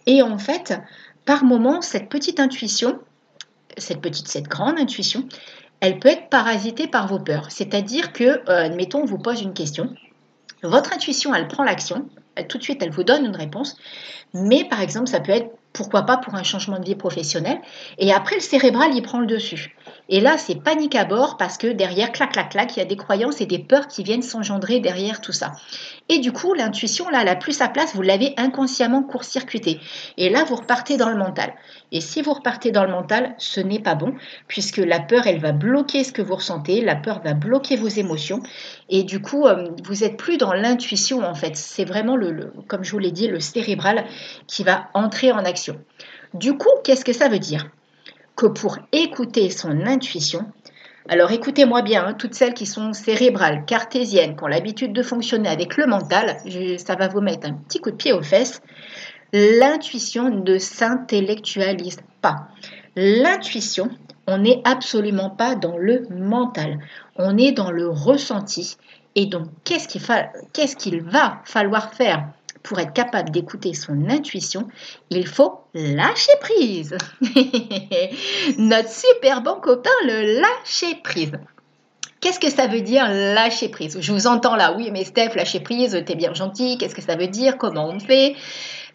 Et 0.06 0.22
en 0.22 0.38
fait, 0.38 0.78
par 1.24 1.44
moment, 1.44 1.80
cette 1.80 2.08
petite 2.08 2.40
intuition, 2.40 2.98
cette 3.76 4.48
grande 4.48 4.78
intuition, 4.78 5.28
elle 5.80 5.98
peut 5.98 6.08
être 6.08 6.28
parasitée 6.28 6.88
par 6.88 7.06
vos 7.06 7.18
peurs. 7.18 7.50
C'est-à-dire 7.50 8.12
que, 8.12 8.24
euh, 8.24 8.66
admettons, 8.66 9.02
on 9.02 9.04
vous 9.04 9.18
pose 9.18 9.42
une 9.42 9.54
question 9.54 9.94
votre 10.62 10.92
intuition, 10.92 11.34
elle 11.34 11.46
prend 11.46 11.62
l'action, 11.62 12.08
tout 12.48 12.58
de 12.58 12.62
suite, 12.62 12.82
elle 12.82 12.90
vous 12.90 13.04
donne 13.04 13.24
une 13.24 13.36
réponse, 13.36 13.76
mais 14.34 14.64
par 14.64 14.80
exemple, 14.80 15.08
ça 15.08 15.20
peut 15.20 15.32
être 15.32 15.50
pourquoi 15.72 16.02
pas 16.02 16.16
pour 16.16 16.34
un 16.34 16.42
changement 16.42 16.78
de 16.78 16.84
vie 16.84 16.96
professionnelle, 16.96 17.60
et 17.98 18.12
après, 18.12 18.36
le 18.36 18.40
cérébral, 18.40 18.90
il 18.94 19.02
prend 19.02 19.20
le 19.20 19.26
dessus. 19.26 19.76
Et 20.10 20.20
là, 20.20 20.38
c'est 20.38 20.62
panique 20.62 20.94
à 20.94 21.04
bord 21.04 21.36
parce 21.36 21.58
que 21.58 21.66
derrière, 21.66 22.12
clac, 22.12 22.32
clac, 22.32 22.50
clac, 22.50 22.74
il 22.76 22.78
y 22.78 22.82
a 22.82 22.86
des 22.86 22.96
croyances 22.96 23.42
et 23.42 23.46
des 23.46 23.58
peurs 23.58 23.88
qui 23.88 24.02
viennent 24.02 24.22
s'engendrer 24.22 24.80
derrière 24.80 25.20
tout 25.20 25.32
ça. 25.32 25.52
Et 26.08 26.18
du 26.18 26.32
coup, 26.32 26.54
l'intuition, 26.54 27.10
là, 27.10 27.20
elle 27.20 27.28
a 27.28 27.36
plus 27.36 27.52
sa 27.52 27.68
place, 27.68 27.94
vous 27.94 28.00
l'avez 28.00 28.32
inconsciemment 28.38 29.02
court-circuité. 29.02 29.80
Et 30.16 30.30
là, 30.30 30.44
vous 30.44 30.56
repartez 30.56 30.96
dans 30.96 31.10
le 31.10 31.16
mental. 31.16 31.52
Et 31.92 32.00
si 32.00 32.22
vous 32.22 32.32
repartez 32.32 32.70
dans 32.70 32.84
le 32.84 32.90
mental, 32.90 33.34
ce 33.36 33.60
n'est 33.60 33.80
pas 33.80 33.94
bon, 33.94 34.14
puisque 34.46 34.78
la 34.78 35.00
peur, 35.00 35.26
elle 35.26 35.40
va 35.40 35.52
bloquer 35.52 36.04
ce 36.04 36.12
que 36.12 36.22
vous 36.22 36.36
ressentez, 36.36 36.80
la 36.80 36.96
peur 36.96 37.20
va 37.22 37.34
bloquer 37.34 37.76
vos 37.76 37.88
émotions. 37.88 38.42
Et 38.88 39.02
du 39.02 39.20
coup, 39.20 39.46
euh, 39.46 39.68
vous 39.84 39.96
n'êtes 39.96 40.16
plus 40.16 40.38
dans 40.38 40.54
l'intuition, 40.54 41.22
en 41.22 41.34
fait. 41.34 41.54
C'est 41.56 41.84
vraiment, 41.84 42.16
le, 42.16 42.52
comme 42.66 42.82
je 42.82 42.92
vous 42.92 42.98
l'ai 42.98 43.12
dit, 43.12 43.28
le 43.28 43.40
cérébral 43.40 44.06
qui 44.46 44.64
va 44.64 44.88
entrer 44.94 45.32
en 45.32 45.44
action. 45.44 45.78
Du 46.32 46.56
coup, 46.56 46.70
qu'est-ce 46.82 47.04
que 47.04 47.12
ça 47.12 47.28
veut 47.28 47.38
dire? 47.38 47.68
Que 48.38 48.46
pour 48.46 48.78
écouter 48.92 49.50
son 49.50 49.84
intuition, 49.84 50.46
alors 51.08 51.32
écoutez-moi 51.32 51.82
bien, 51.82 52.06
hein, 52.06 52.14
toutes 52.14 52.34
celles 52.34 52.54
qui 52.54 52.66
sont 52.66 52.92
cérébrales, 52.92 53.64
cartésiennes, 53.66 54.36
qui 54.36 54.44
ont 54.44 54.46
l'habitude 54.46 54.92
de 54.92 55.02
fonctionner 55.02 55.48
avec 55.48 55.76
le 55.76 55.86
mental, 55.86 56.36
ça 56.78 56.94
va 56.94 57.08
vous 57.08 57.20
mettre 57.20 57.48
un 57.48 57.54
petit 57.54 57.80
coup 57.80 57.90
de 57.90 57.96
pied 57.96 58.12
aux 58.12 58.22
fesses. 58.22 58.62
L'intuition 59.32 60.30
ne 60.30 60.56
s'intellectualise 60.56 61.98
pas. 62.22 62.46
L'intuition, 62.94 63.90
on 64.28 64.38
n'est 64.38 64.62
absolument 64.64 65.30
pas 65.30 65.56
dans 65.56 65.76
le 65.76 66.06
mental, 66.08 66.78
on 67.16 67.36
est 67.36 67.52
dans 67.52 67.72
le 67.72 67.88
ressenti. 67.88 68.76
Et 69.16 69.26
donc, 69.26 69.48
qu'est-ce 69.64 70.76
qu'il 70.76 71.02
va 71.02 71.40
falloir 71.44 71.92
faire 71.92 72.28
pour 72.62 72.78
être 72.78 72.92
capable 72.92 73.30
d'écouter 73.30 73.74
son 73.74 74.08
intuition, 74.08 74.68
il 75.10 75.26
faut 75.26 75.60
lâcher 75.74 76.32
prise. 76.40 76.96
Notre 78.58 78.90
super 78.90 79.42
bon 79.42 79.60
copain, 79.60 79.90
le 80.04 80.40
lâcher 80.40 81.00
prise. 81.02 81.32
Qu'est-ce 82.20 82.40
que 82.40 82.50
ça 82.50 82.66
veut 82.66 82.80
dire 82.80 83.08
lâcher 83.08 83.68
prise? 83.68 83.98
Je 84.00 84.12
vous 84.12 84.26
entends 84.26 84.56
là, 84.56 84.74
oui, 84.76 84.90
mais 84.90 85.04
Steph, 85.04 85.34
lâcher 85.36 85.60
prise, 85.60 86.02
t'es 86.04 86.16
bien 86.16 86.34
gentil, 86.34 86.76
qu'est-ce 86.76 86.94
que 86.94 87.02
ça 87.02 87.16
veut 87.16 87.28
dire? 87.28 87.58
Comment 87.58 87.88
on 87.88 88.00
fait? 88.00 88.34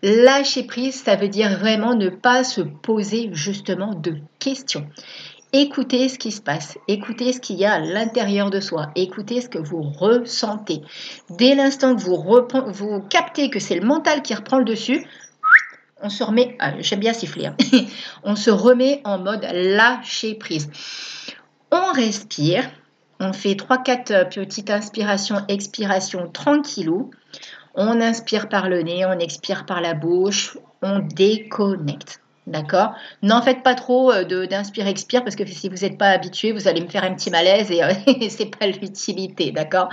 Lâcher 0.02 0.64
prise, 0.64 1.02
ça 1.02 1.16
veut 1.16 1.30
dire 1.30 1.58
vraiment 1.58 1.96
ne 1.96 2.10
pas 2.10 2.44
se 2.44 2.60
poser 2.60 3.30
justement 3.32 3.94
de 3.96 4.18
questions. 4.40 4.86
Écoutez 5.56 6.10
ce 6.10 6.18
qui 6.18 6.32
se 6.32 6.42
passe, 6.42 6.80
écoutez 6.88 7.32
ce 7.32 7.40
qu'il 7.40 7.58
y 7.58 7.66
a 7.66 7.74
à 7.74 7.80
l'intérieur 7.80 8.50
de 8.50 8.60
soi, 8.60 8.90
écoutez 8.96 9.40
ce 9.40 9.48
que 9.48 9.60
vous 9.60 9.84
ressentez. 9.84 10.82
Dès 11.30 11.54
l'instant 11.54 11.96
que 11.96 12.02
vous, 12.02 13.02
captez 13.02 13.52
que 13.52 13.60
c'est 13.60 13.76
le 13.76 13.86
mental 13.86 14.24
qui 14.24 14.34
reprend 14.34 14.58
le 14.58 14.66
dessus, 14.66 15.06
on 16.02 16.10
se 16.10 16.24
remet, 16.24 16.58
j'aime 16.80 17.02
bien 17.02 17.14
siffler, 17.14 17.46
hein. 17.46 17.56
on 18.24 18.36
se 18.36 18.50
remet 18.50 19.02
en 19.04 19.20
mode 19.20 19.46
lâcher 19.54 20.34
prise. 20.34 20.72
On 21.72 21.92
respire, 21.94 22.68
on 23.20 23.32
fait 23.32 23.54
3-4 23.54 24.30
petites 24.34 24.72
inspirations, 24.72 25.46
expirations 25.50 26.32
tranquillou. 26.32 27.12
On 27.76 28.02
inspire 28.02 28.50
par 28.50 28.70
le 28.70 28.82
nez, 28.82 29.06
on 29.06 29.20
expire 29.20 29.68
par 29.68 29.82
la 29.82 29.94
bouche, 29.94 30.58
on 30.82 30.98
déconnecte. 30.98 32.23
D'accord 32.46 32.94
N'en 33.22 33.42
faites 33.42 33.64
pas 33.64 33.74
trop 33.74 34.12
euh, 34.12 34.46
d'inspire-expire 34.46 35.24
parce 35.24 35.38
que 35.38 35.46
si 35.46 35.70
vous 35.70 35.78
n'êtes 35.78 35.98
pas 35.98 36.10
habitué, 36.10 36.52
vous 36.52 36.68
allez 36.68 36.82
me 36.82 36.90
faire 36.90 37.06
un 37.06 37.14
petit 37.14 37.30
malaise 37.30 37.72
et, 37.72 37.82
euh, 37.82 37.94
n'est 38.08 38.46
pas 38.48 38.68
l'utilité. 38.68 39.52
D'accord? 39.52 39.88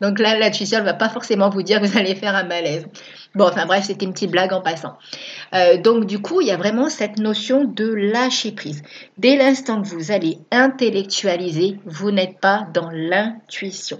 Donc 0.00 0.20
là, 0.20 0.38
l'intuition 0.38 0.78
ne 0.78 0.84
va 0.84 0.94
pas 0.94 1.08
forcément 1.08 1.50
vous 1.50 1.62
dire 1.62 1.80
que 1.80 1.86
vous 1.86 1.98
allez 1.98 2.14
faire 2.14 2.36
un 2.36 2.44
malaise. 2.44 2.86
Bon, 3.34 3.48
enfin 3.48 3.66
bref, 3.66 3.84
c'était 3.84 4.04
une 4.04 4.12
petite 4.12 4.30
blague 4.30 4.52
en 4.52 4.60
passant. 4.60 4.96
Euh, 5.52 5.78
donc 5.78 6.06
du 6.06 6.20
coup, 6.20 6.40
il 6.40 6.46
y 6.46 6.52
a 6.52 6.56
vraiment 6.56 6.88
cette 6.88 7.18
notion 7.18 7.64
de 7.64 7.92
lâcher 7.92 8.52
prise. 8.52 8.82
Dès 9.18 9.36
l'instant 9.36 9.82
que 9.82 9.88
vous 9.88 10.12
allez 10.12 10.38
intellectualiser, 10.52 11.80
vous 11.86 12.12
n'êtes 12.12 12.38
pas 12.38 12.68
dans 12.72 12.88
l'intuition. 12.88 13.98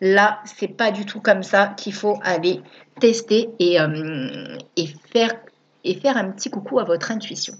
Là, 0.00 0.38
c'est 0.44 0.68
pas 0.68 0.92
du 0.92 1.06
tout 1.06 1.20
comme 1.20 1.42
ça 1.42 1.74
qu'il 1.76 1.92
faut 1.92 2.20
aller 2.22 2.60
tester 3.00 3.50
et, 3.58 3.78
et 4.76 4.86
faire 5.12 5.34
et 5.88 5.94
faire 5.94 6.16
un 6.16 6.30
petit 6.30 6.50
coucou 6.50 6.78
à 6.78 6.84
votre 6.84 7.10
intuition. 7.10 7.54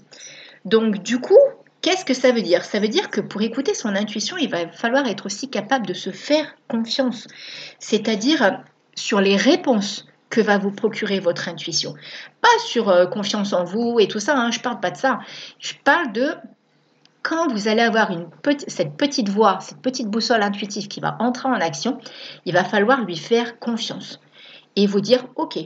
Donc 0.65 1.03
du 1.03 1.19
coup, 1.19 1.39
qu'est-ce 1.81 2.05
que 2.05 2.13
ça 2.13 2.31
veut 2.31 2.41
dire? 2.41 2.63
Ça 2.63 2.79
veut 2.79 2.87
dire 2.87 3.09
que 3.09 3.21
pour 3.21 3.41
écouter 3.41 3.73
son 3.73 3.95
intuition, 3.95 4.37
il 4.37 4.49
va 4.49 4.67
falloir 4.69 5.07
être 5.07 5.25
aussi 5.25 5.49
capable 5.49 5.85
de 5.85 5.93
se 5.93 6.11
faire 6.11 6.55
confiance, 6.67 7.27
c'est-à-dire 7.79 8.61
sur 8.95 9.19
les 9.21 9.35
réponses 9.35 10.05
que 10.29 10.41
va 10.41 10.57
vous 10.57 10.71
procurer 10.71 11.19
votre 11.19 11.49
intuition. 11.49 11.95
Pas 12.41 12.59
sur 12.67 12.89
euh, 12.89 13.07
confiance 13.07 13.51
en 13.53 13.63
vous 13.63 13.97
et 13.99 14.07
tout 14.07 14.19
ça, 14.19 14.37
hein, 14.37 14.51
je 14.51 14.59
parle 14.59 14.79
pas 14.79 14.91
de 14.91 14.97
ça. 14.97 15.19
Je 15.59 15.73
parle 15.83 16.11
de 16.11 16.35
quand 17.23 17.51
vous 17.51 17.67
allez 17.67 17.81
avoir 17.81 18.11
une 18.11 18.27
cette 18.67 18.95
petite 18.95 19.29
voix, 19.29 19.59
cette 19.59 19.81
petite 19.81 20.07
boussole 20.07 20.41
intuitive 20.41 20.87
qui 20.87 20.99
va 20.99 21.17
entrer 21.19 21.49
en 21.49 21.53
action, 21.53 21.99
il 22.45 22.53
va 22.53 22.63
falloir 22.63 23.03
lui 23.03 23.17
faire 23.17 23.59
confiance 23.59 24.19
et 24.75 24.87
vous 24.87 25.01
dire, 25.01 25.25
OK, 25.35 25.57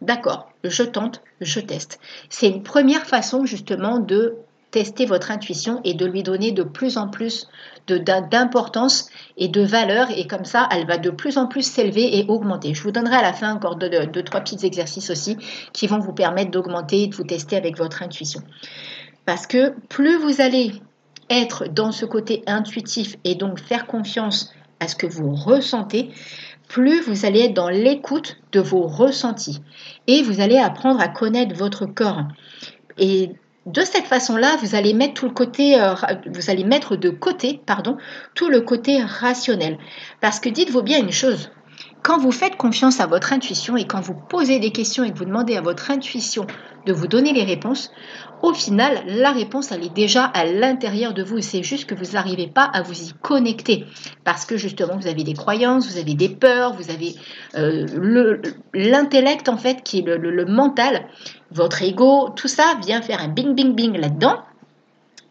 d'accord, 0.00 0.50
je 0.68 0.82
tente, 0.82 1.22
je 1.40 1.60
teste. 1.60 1.98
C'est 2.28 2.48
une 2.48 2.62
première 2.62 3.06
façon 3.06 3.44
justement 3.44 3.98
de 3.98 4.36
tester 4.70 5.06
votre 5.06 5.30
intuition 5.30 5.80
et 5.84 5.94
de 5.94 6.04
lui 6.04 6.22
donner 6.22 6.52
de 6.52 6.62
plus 6.62 6.98
en 6.98 7.08
plus 7.08 7.48
d'importance 7.86 9.08
et 9.36 9.48
de 9.48 9.62
valeur 9.62 10.08
et 10.10 10.26
comme 10.26 10.44
ça 10.44 10.68
elle 10.72 10.86
va 10.86 10.98
de 10.98 11.10
plus 11.10 11.38
en 11.38 11.46
plus 11.46 11.62
s'élever 11.62 12.18
et 12.18 12.26
augmenter. 12.28 12.74
Je 12.74 12.82
vous 12.82 12.90
donnerai 12.90 13.16
à 13.16 13.22
la 13.22 13.32
fin 13.32 13.54
encore 13.54 13.76
deux, 13.76 14.22
trois 14.24 14.40
petits 14.40 14.66
exercices 14.66 15.10
aussi 15.10 15.38
qui 15.72 15.86
vont 15.86 15.98
vous 15.98 16.12
permettre 16.12 16.50
d'augmenter 16.50 17.04
et 17.04 17.06
de 17.06 17.14
vous 17.14 17.24
tester 17.24 17.56
avec 17.56 17.78
votre 17.78 18.02
intuition. 18.02 18.42
Parce 19.24 19.46
que 19.46 19.72
plus 19.88 20.18
vous 20.18 20.40
allez 20.40 20.72
être 21.30 21.68
dans 21.68 21.92
ce 21.92 22.04
côté 22.04 22.42
intuitif 22.46 23.16
et 23.24 23.34
donc 23.34 23.58
faire 23.60 23.86
confiance 23.86 24.52
à 24.80 24.88
ce 24.88 24.96
que 24.96 25.06
vous 25.06 25.34
ressentez, 25.34 26.10
plus 26.68 27.00
vous 27.00 27.24
allez 27.24 27.40
être 27.40 27.54
dans 27.54 27.68
l'écoute 27.68 28.38
de 28.52 28.60
vos 28.60 28.86
ressentis 28.86 29.60
et 30.06 30.22
vous 30.22 30.40
allez 30.40 30.58
apprendre 30.58 31.00
à 31.00 31.08
connaître 31.08 31.54
votre 31.54 31.86
corps. 31.86 32.22
Et 32.98 33.30
de 33.66 33.80
cette 33.82 34.06
façon-là, 34.06 34.56
vous 34.62 34.74
allez 34.74 34.94
mettre 34.94 35.14
tout 35.14 35.26
le 35.26 35.32
côté, 35.32 35.80
euh, 35.80 35.94
vous 36.26 36.50
allez 36.50 36.64
mettre 36.64 36.96
de 36.96 37.10
côté, 37.10 37.60
pardon, 37.66 37.96
tout 38.34 38.48
le 38.48 38.60
côté 38.60 39.02
rationnel. 39.02 39.78
Parce 40.20 40.40
que 40.40 40.48
dites-vous 40.48 40.82
bien 40.82 41.00
une 41.00 41.12
chose, 41.12 41.50
quand 42.06 42.18
vous 42.18 42.30
faites 42.30 42.54
confiance 42.54 43.00
à 43.00 43.08
votre 43.08 43.32
intuition 43.32 43.76
et 43.76 43.84
quand 43.84 44.00
vous 44.00 44.14
posez 44.14 44.60
des 44.60 44.70
questions 44.70 45.02
et 45.02 45.10
que 45.10 45.18
vous 45.18 45.24
demandez 45.24 45.56
à 45.56 45.60
votre 45.60 45.90
intuition 45.90 46.46
de 46.86 46.92
vous 46.92 47.08
donner 47.08 47.32
les 47.32 47.42
réponses, 47.42 47.90
au 48.44 48.54
final, 48.54 49.02
la 49.08 49.32
réponse, 49.32 49.72
elle 49.72 49.82
est 49.82 49.92
déjà 49.92 50.22
à 50.22 50.44
l'intérieur 50.44 51.14
de 51.14 51.24
vous. 51.24 51.40
C'est 51.40 51.64
juste 51.64 51.86
que 51.86 51.96
vous 51.96 52.12
n'arrivez 52.12 52.46
pas 52.46 52.62
à 52.62 52.82
vous 52.82 53.08
y 53.08 53.12
connecter 53.22 53.86
parce 54.22 54.44
que 54.44 54.56
justement, 54.56 54.96
vous 54.96 55.08
avez 55.08 55.24
des 55.24 55.34
croyances, 55.34 55.90
vous 55.90 55.98
avez 55.98 56.14
des 56.14 56.28
peurs, 56.28 56.74
vous 56.74 56.92
avez 56.92 57.16
euh, 57.56 58.36
l'intellect, 58.72 59.48
en 59.48 59.56
fait, 59.56 59.82
qui 59.82 59.98
est 59.98 60.02
le, 60.02 60.16
le 60.16 60.44
mental, 60.44 61.08
votre 61.50 61.82
ego, 61.82 62.28
tout 62.36 62.46
ça 62.46 62.78
vient 62.86 63.02
faire 63.02 63.20
un 63.20 63.28
bing, 63.28 63.56
bing, 63.56 63.74
bing 63.74 63.98
là-dedans 63.98 64.44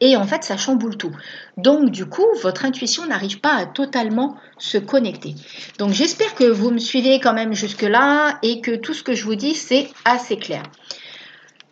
et 0.02 0.16
en 0.16 0.26
fait, 0.26 0.44
ça 0.44 0.58
chamboule 0.58 0.98
tout. 0.98 1.16
Donc, 1.58 1.90
du 1.92 2.06
coup, 2.06 2.26
votre 2.42 2.66
intuition 2.66 3.06
n'arrive 3.06 3.40
pas 3.40 3.56
à 3.56 3.66
totalement 3.66 4.36
se 4.58 4.78
connecter. 4.78 5.36
Donc, 5.80 5.92
j'espère 5.92 6.36
que 6.36 6.44
vous 6.44 6.72
me 6.72 6.80
suivez 6.80 7.20
quand 7.20 7.34
même 7.34 7.54
jusque-là 7.54 8.38
et 8.44 8.62
que 8.62 8.76
tout 8.76 8.94
ce 8.94 9.04
que 9.04 9.14
je 9.14 9.24
vous 9.24 9.36
dis, 9.36 9.56
c'est 9.56 9.90
assez 10.04 10.38
clair. 10.38 10.64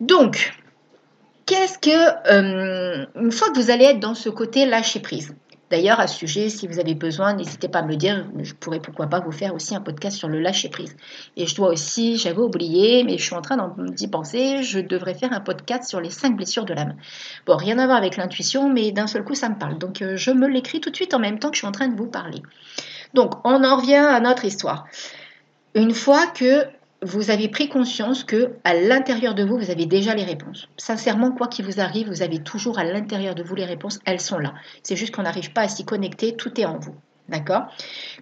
Donc, 0.00 0.52
qu'est-ce 1.46 1.78
que, 1.78 2.30
euh, 2.32 3.06
une 3.16 3.32
fois 3.32 3.50
que 3.50 3.58
vous 3.58 3.70
allez 3.70 3.84
être 3.84 4.00
dans 4.00 4.14
ce 4.14 4.28
côté 4.28 4.66
lâcher 4.66 5.00
prise, 5.00 5.34
D'ailleurs, 5.70 5.98
à 5.98 6.06
ce 6.06 6.18
sujet, 6.18 6.50
si 6.50 6.66
vous 6.66 6.78
avez 6.78 6.94
besoin, 6.94 7.34
n'hésitez 7.34 7.68
pas 7.68 7.80
à 7.80 7.82
me 7.82 7.88
le 7.88 7.96
dire. 7.96 8.26
Je 8.38 8.52
pourrais 8.54 8.80
pourquoi 8.80 9.06
pas 9.06 9.20
vous 9.20 9.32
faire 9.32 9.54
aussi 9.54 9.74
un 9.74 9.80
podcast 9.80 10.16
sur 10.16 10.28
le 10.28 10.38
lâcher 10.38 10.68
prise. 10.68 10.94
Et 11.36 11.46
je 11.46 11.54
dois 11.54 11.68
aussi, 11.68 12.18
j'avais 12.18 12.40
oublié, 12.40 13.02
mais 13.02 13.16
je 13.16 13.24
suis 13.24 13.34
en 13.34 13.40
train 13.40 13.74
d'y 13.78 14.08
penser, 14.08 14.62
je 14.62 14.78
devrais 14.78 15.14
faire 15.14 15.32
un 15.32 15.40
podcast 15.40 15.88
sur 15.88 16.00
les 16.00 16.10
cinq 16.10 16.36
blessures 16.36 16.64
de 16.64 16.74
l'âme. 16.74 16.94
Bon, 17.46 17.56
rien 17.56 17.78
à 17.78 17.86
voir 17.86 17.96
avec 17.96 18.16
l'intuition, 18.16 18.68
mais 18.68 18.92
d'un 18.92 19.06
seul 19.06 19.24
coup, 19.24 19.34
ça 19.34 19.48
me 19.48 19.58
parle. 19.58 19.78
Donc, 19.78 20.02
euh, 20.02 20.16
je 20.16 20.30
me 20.30 20.46
l'écris 20.46 20.80
tout 20.80 20.90
de 20.90 20.96
suite 20.96 21.14
en 21.14 21.18
même 21.18 21.38
temps 21.38 21.48
que 21.48 21.56
je 21.56 21.60
suis 21.60 21.68
en 21.68 21.72
train 21.72 21.88
de 21.88 21.96
vous 21.96 22.06
parler. 22.06 22.42
Donc, 23.14 23.34
on 23.44 23.64
en 23.64 23.76
revient 23.76 23.94
à 23.94 24.20
notre 24.20 24.44
histoire. 24.44 24.86
Une 25.74 25.94
fois 25.94 26.26
que 26.26 26.66
vous 27.04 27.30
avez 27.30 27.48
pris 27.48 27.68
conscience 27.68 28.24
que 28.24 28.54
à 28.64 28.72
l'intérieur 28.72 29.34
de 29.34 29.44
vous, 29.44 29.58
vous 29.58 29.70
avez 29.70 29.84
déjà 29.84 30.14
les 30.14 30.24
réponses. 30.24 30.68
Sincèrement, 30.78 31.32
quoi 31.32 31.48
qu'il 31.48 31.66
vous 31.66 31.78
arrive, 31.78 32.08
vous 32.08 32.22
avez 32.22 32.38
toujours 32.38 32.78
à 32.78 32.84
l'intérieur 32.84 33.34
de 33.34 33.42
vous 33.42 33.54
les 33.54 33.66
réponses, 33.66 34.00
elles 34.06 34.20
sont 34.20 34.38
là. 34.38 34.54
C'est 34.82 34.96
juste 34.96 35.14
qu'on 35.14 35.22
n'arrive 35.22 35.52
pas 35.52 35.62
à 35.62 35.68
s'y 35.68 35.84
connecter, 35.84 36.34
tout 36.34 36.58
est 36.58 36.64
en 36.64 36.78
vous. 36.78 36.94
D'accord? 37.28 37.68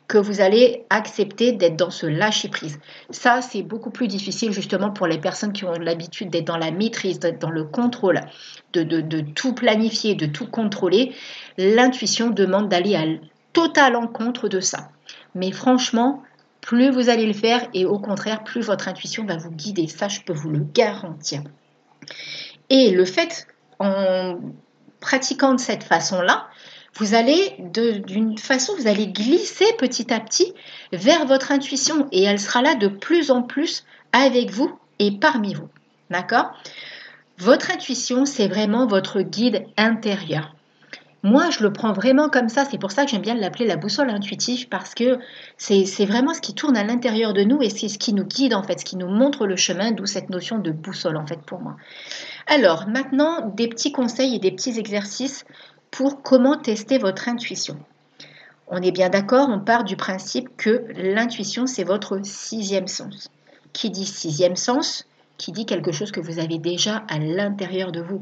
Que 0.07 0.19
vous 0.19 0.41
allez 0.41 0.85
accepter 0.91 1.53
d'être 1.53 1.77
dans 1.77 1.91
ce 1.91 2.07
lâcher-prise. 2.07 2.79
Ça, 3.11 3.41
c'est 3.41 3.63
beaucoup 3.63 3.91
plus 3.91 4.07
difficile 4.07 4.53
justement 4.53 4.91
pour 4.91 5.07
les 5.07 5.19
personnes 5.19 5.53
qui 5.53 5.65
ont 5.65 5.73
l'habitude 5.73 6.31
d'être 6.31 6.47
dans 6.47 6.57
la 6.57 6.71
maîtrise, 6.71 7.19
d'être 7.19 7.41
dans 7.41 7.51
le 7.51 7.65
contrôle, 7.65 8.21
de, 8.73 9.21
tout 9.35 9.55
planifier, 9.55 10.15
de 10.15 10.27
tout 10.27 10.47
contrôler. 10.47 11.15
L'intuition 11.57 12.31
demande 12.31 12.69
d'aller 12.69 12.95
à 12.95 13.05
total 13.53 13.97
encontre 13.97 14.49
de 14.49 14.61
ça. 14.61 14.91
Mais 15.35 15.51
franchement, 15.51 16.23
plus 16.63 16.91
vous 16.91 17.11
allez 17.11 17.27
le 17.27 17.35
faire 17.35 17.69
et 17.75 17.85
au 17.85 17.99
contraire, 17.99 18.45
plus 18.45 18.63
votre 18.63 18.89
intuition 18.89 19.27
va 19.27 19.37
vous 19.37 19.51
guider. 19.51 19.89
Ça, 19.89 20.09
je 20.09 20.21
peux 20.21 20.33
vous 20.33 20.49
le 20.49 20.61
garantir. 20.61 21.43
Et 22.71 22.91
le 22.91 23.05
fait, 23.05 23.47
en 23.79 24.39
pratiquant 25.01 25.55
de 25.55 25.61
cette 25.61 25.83
façon-là, 25.83 26.47
vous 26.95 27.15
allez, 27.15 27.57
d'une 28.07 28.39
façon, 28.39 28.75
vous 28.79 28.87
allez 28.87 29.09
glisser 29.09 29.67
petit 29.79 30.13
à 30.13 30.21
petit 30.21 30.55
vers 30.93 31.27
votre 31.27 31.51
intuition 31.51 32.07
et 32.13 32.23
elle 32.23 32.41
sera 32.41 32.63
là 32.63 32.75
de 32.75 32.89
plus 32.89 33.31
en 33.31 33.43
plus 33.43 33.85
avec 34.13 34.51
vous 34.51 34.79
et 34.99 35.11
parmi 35.11 35.55
vous. 35.55 35.69
D'accord? 36.11 36.53
Votre 37.39 37.73
intuition, 37.73 38.25
c'est 38.25 38.47
vraiment 38.47 38.87
votre 38.87 39.23
guide 39.23 39.67
intérieur. 39.77 40.55
Moi, 41.25 41.51
je 41.51 41.63
le 41.63 41.73
prends 41.73 41.93
vraiment 41.93 42.29
comme 42.29 42.49
ça. 42.49 42.65
C'est 42.65 42.79
pour 42.79 42.91
ça 42.91 43.05
que 43.05 43.11
j'aime 43.11 43.23
bien 43.23 43.35
l'appeler 43.35 43.67
la 43.67 43.77
boussole 43.77 44.11
intuitive 44.11 44.69
parce 44.69 44.95
que 44.95 45.19
c'est 45.57 46.05
vraiment 46.05 46.35
ce 46.35 46.41
qui 46.41 46.53
tourne 46.55 46.77
à 46.77 46.83
l'intérieur 46.83 47.33
de 47.33 47.45
nous 47.45 47.63
et 47.63 47.71
c'est 47.71 47.89
ce 47.89 47.99
qui 47.99 48.13
nous 48.13 48.25
guide 48.25 48.55
en 48.55 48.65
fait, 48.65 48.81
ce 48.81 48.85
qui 48.85 48.97
nous 48.97 49.09
montre 49.09 49.47
le 49.47 49.55
chemin, 49.55 49.93
d'où 49.93 50.05
cette 50.05 50.31
notion 50.31 50.59
de 50.59 50.73
boussole 50.73 51.17
en 51.17 51.27
fait 51.27 51.41
pour 51.41 51.61
moi. 51.61 51.77
Alors 52.49 52.89
maintenant, 52.89 53.53
des 53.55 53.69
petits 53.69 53.93
conseils 53.93 54.35
et 54.35 54.41
des 54.41 54.51
petits 54.51 54.79
exercices 54.79 55.45
pour 55.93 56.23
comment 56.23 56.57
tester 56.57 56.99
votre 56.99 57.29
intuition. 57.29 57.79
On 58.67 58.83
est 58.83 58.91
bien 58.91 59.11
d'accord, 59.11 59.49
on 59.49 59.61
part 59.61 59.85
du 59.85 59.97
principe 59.97 60.49
que 60.57 60.87
l'intuition, 60.97 61.67
c'est 61.67 61.85
votre 61.85 62.19
sixième 62.25 62.89
sens. 62.89 63.31
Qui 63.73 63.91
dit 63.91 64.07
sixième 64.07 64.57
sens 64.57 65.07
qui 65.43 65.51
dit 65.51 65.67
quelque 65.67 65.91
chose 65.91 66.13
que 66.13 66.21
vous 66.21 66.39
avez 66.39 66.59
déjà 66.59 67.05
à 67.09 67.19
l'intérieur 67.19 67.91
de 67.91 68.01
vous. 68.01 68.21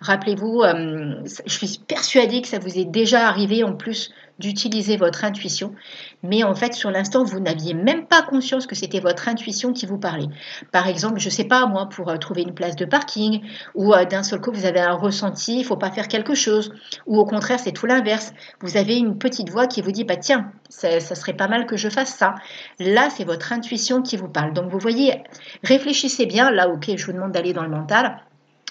Rappelez-vous, 0.00 0.62
euh, 0.62 1.22
je 1.44 1.52
suis 1.52 1.78
persuadée 1.86 2.40
que 2.40 2.48
ça 2.48 2.58
vous 2.58 2.78
est 2.78 2.86
déjà 2.86 3.28
arrivé 3.28 3.62
en 3.62 3.74
plus 3.74 4.10
d'utiliser 4.38 4.96
votre 4.96 5.24
intuition, 5.24 5.74
mais 6.22 6.42
en 6.42 6.54
fait 6.54 6.74
sur 6.74 6.90
l'instant 6.90 7.24
vous 7.24 7.40
n'aviez 7.40 7.74
même 7.74 8.06
pas 8.06 8.22
conscience 8.22 8.66
que 8.66 8.74
c'était 8.74 9.00
votre 9.00 9.28
intuition 9.28 9.72
qui 9.72 9.86
vous 9.86 9.98
parlait. 9.98 10.28
Par 10.72 10.88
exemple, 10.88 11.18
je 11.20 11.26
ne 11.26 11.30
sais 11.30 11.44
pas 11.44 11.66
moi 11.66 11.88
pour 11.88 12.08
euh, 12.08 12.16
trouver 12.16 12.42
une 12.42 12.54
place 12.54 12.76
de 12.76 12.84
parking 12.84 13.42
ou 13.74 13.94
euh, 13.94 14.04
d'un 14.04 14.22
seul 14.22 14.40
coup 14.40 14.50
vous 14.52 14.66
avez 14.66 14.80
un 14.80 14.94
ressenti, 14.94 15.60
il 15.60 15.64
faut 15.64 15.76
pas 15.76 15.90
faire 15.90 16.08
quelque 16.08 16.34
chose, 16.34 16.72
ou 17.06 17.18
au 17.18 17.24
contraire 17.24 17.60
c'est 17.60 17.72
tout 17.72 17.86
l'inverse. 17.86 18.32
Vous 18.60 18.76
avez 18.76 18.96
une 18.96 19.18
petite 19.18 19.50
voix 19.50 19.66
qui 19.66 19.82
vous 19.82 19.92
dit 19.92 20.04
bah 20.04 20.16
tiens 20.16 20.52
ça, 20.68 21.00
ça 21.00 21.14
serait 21.14 21.34
pas 21.34 21.48
mal 21.48 21.66
que 21.66 21.76
je 21.76 21.88
fasse 21.88 22.14
ça. 22.14 22.34
Là 22.78 23.08
c'est 23.10 23.24
votre 23.24 23.52
intuition 23.52 24.02
qui 24.02 24.16
vous 24.16 24.28
parle. 24.28 24.52
Donc 24.52 24.70
vous 24.70 24.78
voyez, 24.78 25.22
réfléchissez 25.62 26.26
bien. 26.26 26.50
Là 26.50 26.68
ok 26.68 26.90
je 26.96 27.06
vous 27.06 27.12
demande 27.12 27.32
d'aller 27.32 27.52
dans 27.52 27.64
le 27.64 27.70
mental. 27.70 28.22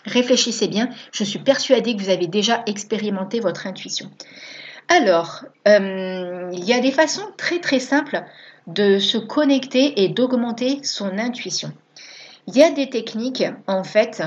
Réfléchissez 0.05 0.67
bien, 0.67 0.89
je 1.11 1.23
suis 1.23 1.39
persuadée 1.39 1.95
que 1.95 2.01
vous 2.01 2.09
avez 2.09 2.27
déjà 2.27 2.63
expérimenté 2.65 3.39
votre 3.39 3.67
intuition. 3.67 4.09
Alors, 4.93 5.45
euh, 5.69 6.49
il 6.51 6.65
y 6.65 6.73
a 6.73 6.81
des 6.81 6.91
façons 6.91 7.25
très 7.37 7.59
très 7.59 7.79
simples 7.79 8.25
de 8.67 8.99
se 8.99 9.17
connecter 9.17 10.03
et 10.03 10.09
d'augmenter 10.09 10.83
son 10.83 11.17
intuition. 11.17 11.71
Il 12.47 12.57
y 12.57 12.61
a 12.61 12.71
des 12.71 12.89
techniques, 12.89 13.45
en 13.67 13.85
fait, 13.85 14.21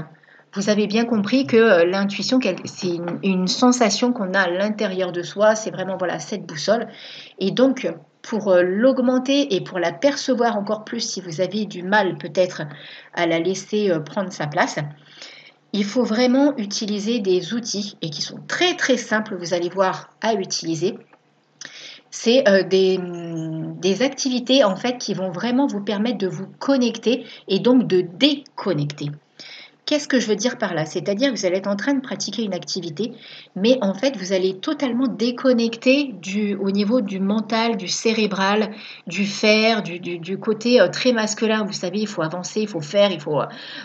vous 0.54 0.70
avez 0.70 0.86
bien 0.86 1.04
compris 1.04 1.46
que 1.46 1.58
euh, 1.58 1.84
l'intuition, 1.84 2.40
c'est 2.64 2.98
une, 3.22 3.46
sensation 3.46 4.14
qu'on 4.14 4.32
a 4.32 4.40
à 4.40 4.48
l'intérieur 4.48 5.12
de 5.12 5.22
soi, 5.22 5.54
c'est 5.54 5.70
vraiment 5.70 5.98
voilà 5.98 6.18
cette 6.18 6.46
boussole. 6.46 6.88
Et 7.38 7.50
donc, 7.50 7.86
pour 8.22 8.48
euh, 8.48 8.62
l'augmenter 8.62 9.54
et 9.54 9.60
pour 9.60 9.78
la 9.78 9.92
percevoir 9.92 10.56
encore 10.56 10.84
plus, 10.84 11.00
si 11.00 11.20
vous 11.20 11.42
avez 11.42 11.66
du 11.66 11.82
mal 11.82 12.16
peut-être 12.16 12.62
à 13.12 13.26
la 13.26 13.38
laisser 13.38 13.92
prendre 14.06 14.32
sa 14.32 14.46
place, 14.46 14.78
il 15.74 15.84
faut 15.84 16.04
vraiment 16.04 16.56
utiliser 16.56 17.18
des 17.18 17.52
outils 17.52 17.98
et 18.00 18.08
qui 18.08 18.22
sont 18.22 18.38
très 18.46 18.76
très 18.76 18.96
simples, 18.96 19.34
vous 19.34 19.54
allez 19.54 19.68
voir, 19.68 20.08
à 20.22 20.34
utiliser. 20.34 20.96
C'est 22.10 22.48
euh, 22.48 22.62
des, 22.62 23.00
des, 23.80 24.02
activités 24.02 24.62
en 24.62 24.76
fait 24.76 24.98
qui 24.98 25.14
vont 25.14 25.32
vraiment 25.32 25.66
vous 25.66 25.82
permettre 25.82 26.18
de 26.18 26.28
vous 26.28 26.46
connecter 26.60 27.26
et 27.48 27.58
donc 27.58 27.88
de 27.88 28.02
déconnecter. 28.02 29.10
Qu'est-ce 29.86 30.08
que 30.08 30.18
je 30.18 30.26
veux 30.26 30.36
dire 30.36 30.56
par 30.56 30.72
là? 30.72 30.86
C'est-à-dire 30.86 31.30
que 31.30 31.36
vous 31.36 31.44
allez 31.44 31.58
être 31.58 31.66
en 31.66 31.76
train 31.76 31.92
de 31.92 32.00
pratiquer 32.00 32.42
une 32.42 32.54
activité, 32.54 33.12
mais 33.54 33.76
en 33.82 33.92
fait, 33.92 34.16
vous 34.16 34.32
allez 34.32 34.56
totalement 34.56 35.06
déconnecter 35.06 36.14
au 36.58 36.70
niveau 36.70 37.02
du 37.02 37.20
mental, 37.20 37.76
du 37.76 37.88
cérébral, 37.88 38.70
du 39.06 39.26
faire, 39.26 39.82
du, 39.82 40.38
côté 40.38 40.80
euh, 40.80 40.88
très 40.88 41.12
masculin. 41.12 41.64
Vous 41.64 41.72
savez, 41.72 41.98
il 41.98 42.06
faut 42.06 42.22
avancer, 42.22 42.62
il 42.62 42.68
faut 42.68 42.80
faire, 42.80 43.10
il 43.12 43.20
faut 43.20 43.40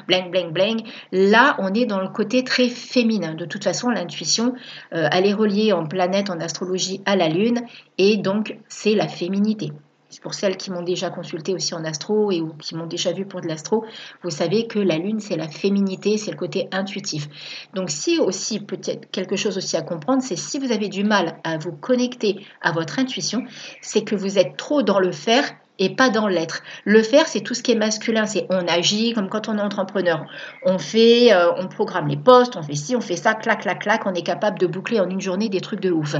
bling, 0.07 0.31
bling, 0.31 0.51
bling. 0.51 0.83
Là, 1.11 1.57
on 1.59 1.73
est 1.73 1.85
dans 1.85 1.99
le 1.99 2.07
côté 2.07 2.45
très 2.45 2.69
féminin. 2.69 3.33
De 3.33 3.45
toute 3.45 3.65
façon, 3.65 3.89
l'intuition, 3.89 4.53
euh, 4.93 5.09
elle 5.11 5.25
est 5.25 5.33
reliée 5.33 5.73
en 5.73 5.85
planète, 5.85 6.29
en 6.29 6.39
astrologie 6.39 7.01
à 7.05 7.17
la 7.17 7.27
Lune, 7.27 7.61
et 7.97 8.15
donc 8.15 8.57
c'est 8.69 8.95
la 8.95 9.09
féminité. 9.09 9.73
Pour 10.21 10.33
celles 10.33 10.57
qui 10.57 10.71
m'ont 10.71 10.81
déjà 10.81 11.09
consulté 11.09 11.53
aussi 11.53 11.75
en 11.75 11.83
astro 11.85 12.31
et 12.31 12.41
ou 12.41 12.53
qui 12.53 12.75
m'ont 12.75 12.87
déjà 12.87 13.11
vu 13.11 13.25
pour 13.25 13.41
de 13.41 13.47
l'astro, 13.47 13.85
vous 14.23 14.31
savez 14.31 14.67
que 14.67 14.79
la 14.79 14.97
lune, 14.97 15.19
c'est 15.19 15.37
la 15.37 15.47
féminité, 15.47 16.17
c'est 16.17 16.31
le 16.31 16.37
côté 16.37 16.67
intuitif. 16.71 17.27
Donc 17.75 17.91
si 17.91 18.19
aussi, 18.19 18.59
peut-être 18.59 19.09
quelque 19.11 19.35
chose 19.35 19.57
aussi 19.57 19.77
à 19.77 19.81
comprendre, 19.81 20.23
c'est 20.23 20.35
si 20.35 20.57
vous 20.57 20.71
avez 20.71 20.89
du 20.89 21.03
mal 21.03 21.39
à 21.43 21.57
vous 21.57 21.71
connecter 21.73 22.45
à 22.61 22.71
votre 22.71 22.99
intuition, 22.99 23.43
c'est 23.81 24.03
que 24.03 24.15
vous 24.15 24.39
êtes 24.39 24.57
trop 24.57 24.81
dans 24.81 24.99
le 24.99 25.11
faire 25.11 25.43
et 25.79 25.89
pas 25.89 26.09
dans 26.09 26.27
l'être. 26.27 26.61
Le 26.85 27.01
faire, 27.01 27.27
c'est 27.27 27.41
tout 27.41 27.53
ce 27.53 27.63
qui 27.63 27.71
est 27.71 27.75
masculin, 27.75 28.25
c'est 28.25 28.45
on 28.49 28.67
agit 28.67 29.13
comme 29.13 29.29
quand 29.29 29.49
on 29.49 29.57
est 29.57 29.61
entrepreneur. 29.61 30.25
On 30.65 30.77
fait, 30.77 31.33
euh, 31.33 31.51
on 31.57 31.67
programme 31.67 32.07
les 32.07 32.17
postes, 32.17 32.57
on 32.57 32.61
fait 32.61 32.75
ci, 32.75 32.95
on 32.95 33.01
fait 33.01 33.15
ça, 33.15 33.33
clac, 33.33 33.61
clac, 33.61 33.79
clac, 33.79 34.05
on 34.05 34.13
est 34.13 34.21
capable 34.21 34.59
de 34.59 34.67
boucler 34.67 34.99
en 34.99 35.09
une 35.09 35.21
journée 35.21 35.49
des 35.49 35.61
trucs 35.61 35.79
de 35.79 35.91
ouf. 35.91 36.15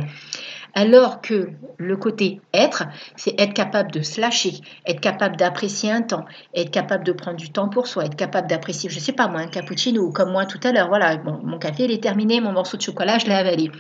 Alors 0.75 1.21
que 1.21 1.49
le 1.77 1.97
côté 1.97 2.41
être, 2.53 2.83
c'est 3.15 3.39
être 3.39 3.53
capable 3.53 3.91
de 3.91 4.01
se 4.01 4.21
lâcher, 4.21 4.53
être 4.85 5.01
capable 5.01 5.35
d'apprécier 5.35 5.91
un 5.91 6.03
temps, 6.03 6.25
être 6.53 6.69
capable 6.69 7.03
de 7.03 7.11
prendre 7.11 7.37
du 7.37 7.49
temps 7.49 7.69
pour 7.69 7.87
soi, 7.87 8.05
être 8.05 8.15
capable 8.15 8.47
d'apprécier, 8.47 8.89
je 8.89 8.99
sais 8.99 9.11
pas 9.11 9.27
moi, 9.27 9.41
un 9.41 9.47
cappuccino 9.47 10.11
comme 10.11 10.31
moi 10.31 10.45
tout 10.45 10.59
à 10.63 10.71
l'heure. 10.71 10.87
Voilà, 10.87 11.17
mon 11.17 11.57
café 11.57 11.85
il 11.85 11.91
est 11.91 12.03
terminé, 12.03 12.39
mon 12.39 12.51
morceau 12.51 12.77
de 12.77 12.83
chocolat 12.83 13.17
je 13.17 13.25
l'ai 13.25 13.33
avalé. 13.33 13.71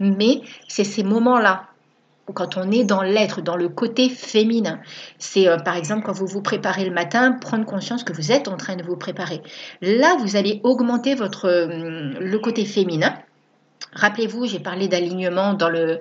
Mais 0.00 0.40
c'est 0.66 0.84
ces 0.84 1.04
moments-là 1.04 1.69
quand 2.34 2.56
on 2.56 2.70
est 2.70 2.84
dans 2.84 3.02
l'être, 3.02 3.40
dans 3.40 3.56
le 3.56 3.68
côté 3.68 4.08
féminin. 4.08 4.80
C'est 5.18 5.48
euh, 5.48 5.56
par 5.56 5.76
exemple 5.76 6.04
quand 6.04 6.12
vous 6.12 6.26
vous 6.26 6.42
préparez 6.42 6.84
le 6.84 6.92
matin, 6.92 7.32
prendre 7.32 7.64
conscience 7.64 8.04
que 8.04 8.12
vous 8.12 8.32
êtes 8.32 8.48
en 8.48 8.56
train 8.56 8.76
de 8.76 8.82
vous 8.82 8.96
préparer. 8.96 9.42
Là, 9.80 10.16
vous 10.20 10.36
allez 10.36 10.60
augmenter 10.62 11.14
votre, 11.14 11.46
euh, 11.46 12.14
le 12.20 12.38
côté 12.38 12.64
féminin 12.64 13.14
Rappelez-vous, 13.92 14.46
j'ai 14.46 14.60
parlé 14.60 14.86
d'alignement 14.86 15.54
dans 15.54 15.68
le, 15.68 15.98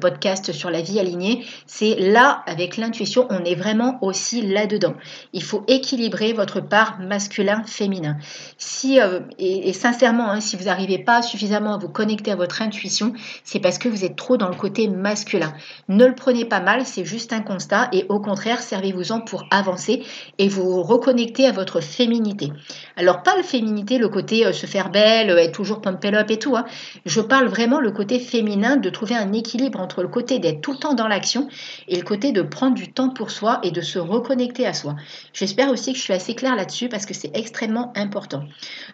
podcast 0.00 0.52
sur 0.52 0.70
la 0.70 0.80
vie 0.80 1.00
alignée. 1.00 1.44
C'est 1.66 1.96
là, 1.96 2.42
avec 2.46 2.76
l'intuition, 2.76 3.26
on 3.30 3.44
est 3.44 3.56
vraiment 3.56 3.98
aussi 4.00 4.42
là-dedans. 4.42 4.94
Il 5.32 5.42
faut 5.42 5.64
équilibrer 5.66 6.34
votre 6.34 6.60
part 6.60 7.00
masculin-féminin. 7.00 8.16
Si, 8.58 9.00
euh, 9.00 9.20
et, 9.38 9.72
sincèrement, 9.72 10.30
hein, 10.30 10.40
si 10.40 10.56
vous 10.56 10.64
n'arrivez 10.64 10.98
pas 10.98 11.20
suffisamment 11.20 11.74
à 11.74 11.78
vous 11.78 11.88
connecter 11.88 12.30
à 12.30 12.36
votre 12.36 12.62
intuition, 12.62 13.12
c'est 13.42 13.58
parce 13.58 13.78
que 13.78 13.88
vous 13.88 14.04
êtes 14.04 14.16
trop 14.16 14.36
dans 14.36 14.48
le 14.48 14.54
côté 14.54 14.86
masculin. 14.86 15.52
Ne 15.88 16.06
le 16.06 16.14
prenez 16.14 16.44
pas 16.44 16.60
mal, 16.60 16.86
c'est 16.86 17.04
juste 17.04 17.32
un 17.32 17.40
constat. 17.40 17.88
Et 17.92 18.06
au 18.08 18.20
contraire, 18.20 18.60
servez-vous-en 18.60 19.20
pour 19.20 19.46
avancer 19.50 20.04
et 20.38 20.48
vous 20.48 20.82
reconnecter 20.82 21.46
à 21.46 21.52
votre 21.52 21.80
féminité. 21.80 22.52
Alors, 22.96 23.24
pas 23.24 23.36
le 23.36 23.42
féminité, 23.42 23.98
le 23.98 24.08
côté 24.08 24.46
euh, 24.46 24.52
se 24.52 24.66
faire 24.66 24.90
belle, 24.90 25.30
être 25.30 25.52
toujours 25.52 25.80
pump 25.80 26.04
up 26.04 26.30
et 26.30 26.38
tout. 26.38 26.56
Hein. 26.56 26.66
Je 27.04 27.20
parle 27.22 27.48
vraiment 27.48 27.80
le 27.80 27.90
côté 27.90 28.18
féminin, 28.18 28.76
de 28.76 28.90
trouver 28.90 29.14
un 29.14 29.32
équilibre 29.32 29.80
entre 29.80 30.02
le 30.02 30.08
côté 30.08 30.38
d'être 30.38 30.60
tout 30.60 30.72
le 30.72 30.78
temps 30.78 30.94
dans 30.94 31.08
l'action 31.08 31.48
et 31.88 31.96
le 31.96 32.02
côté 32.02 32.32
de 32.32 32.42
prendre 32.42 32.74
du 32.74 32.92
temps 32.92 33.10
pour 33.10 33.30
soi 33.30 33.60
et 33.62 33.70
de 33.70 33.80
se 33.80 33.98
reconnecter 33.98 34.66
à 34.66 34.74
soi. 34.74 34.96
J'espère 35.32 35.70
aussi 35.70 35.92
que 35.92 35.98
je 35.98 36.02
suis 36.04 36.12
assez 36.12 36.34
claire 36.34 36.56
là-dessus 36.56 36.88
parce 36.88 37.06
que 37.06 37.14
c'est 37.14 37.36
extrêmement 37.36 37.92
important. 37.96 38.44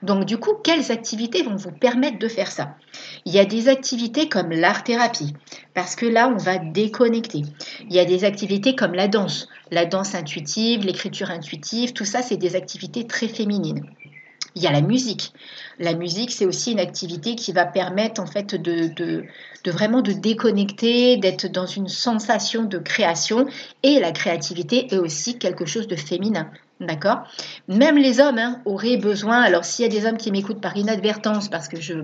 Donc 0.02 0.24
du 0.24 0.38
coup, 0.38 0.54
quelles 0.62 0.92
activités 0.92 1.42
vont 1.42 1.56
vous 1.56 1.72
permettre 1.72 2.18
de 2.18 2.28
faire 2.28 2.50
ça? 2.50 2.76
Il 3.24 3.32
y 3.32 3.38
a 3.38 3.44
des 3.44 3.68
activités 3.68 4.28
comme 4.28 4.50
l'art-thérapie, 4.50 5.34
parce 5.74 5.96
que 5.96 6.06
là, 6.06 6.28
on 6.28 6.36
va 6.36 6.58
déconnecter. 6.58 7.42
Il 7.88 7.94
y 7.94 7.98
a 7.98 8.04
des 8.04 8.24
activités 8.24 8.74
comme 8.74 8.94
la 8.94 9.08
danse, 9.08 9.48
la 9.70 9.84
danse 9.84 10.14
intuitive, 10.14 10.84
l'écriture 10.84 11.30
intuitive, 11.30 11.92
tout 11.92 12.04
ça, 12.04 12.22
c'est 12.22 12.36
des 12.36 12.56
activités 12.56 13.06
très 13.06 13.28
féminines. 13.28 13.84
Il 14.58 14.64
y 14.64 14.66
a 14.66 14.72
la 14.72 14.80
musique. 14.80 15.32
La 15.78 15.94
musique, 15.94 16.32
c'est 16.32 16.44
aussi 16.44 16.72
une 16.72 16.80
activité 16.80 17.36
qui 17.36 17.52
va 17.52 17.64
permettre 17.64 18.20
en 18.20 18.26
fait 18.26 18.56
de, 18.56 19.22
vraiment 19.64 20.02
de 20.02 20.10
déconnecter, 20.10 21.16
d'être 21.16 21.46
dans 21.46 21.66
une 21.66 21.86
sensation 21.86 22.64
de 22.64 22.78
création. 22.78 23.46
Et 23.84 24.00
la 24.00 24.10
créativité 24.10 24.92
est 24.92 24.98
aussi 24.98 25.38
quelque 25.38 25.64
chose 25.64 25.86
de 25.86 25.94
féminin. 25.94 26.50
D'accord? 26.80 27.24
Même 27.66 27.98
les 27.98 28.20
hommes 28.20 28.38
hein, 28.38 28.60
auraient 28.64 28.98
besoin, 28.98 29.40
alors 29.40 29.64
s'il 29.64 29.84
y 29.84 29.88
a 29.88 29.90
des 29.90 30.06
hommes 30.06 30.16
qui 30.16 30.30
m'écoutent 30.30 30.60
par 30.60 30.76
inadvertance, 30.76 31.48
parce 31.48 31.66
que 31.66 31.80
je, 31.80 31.94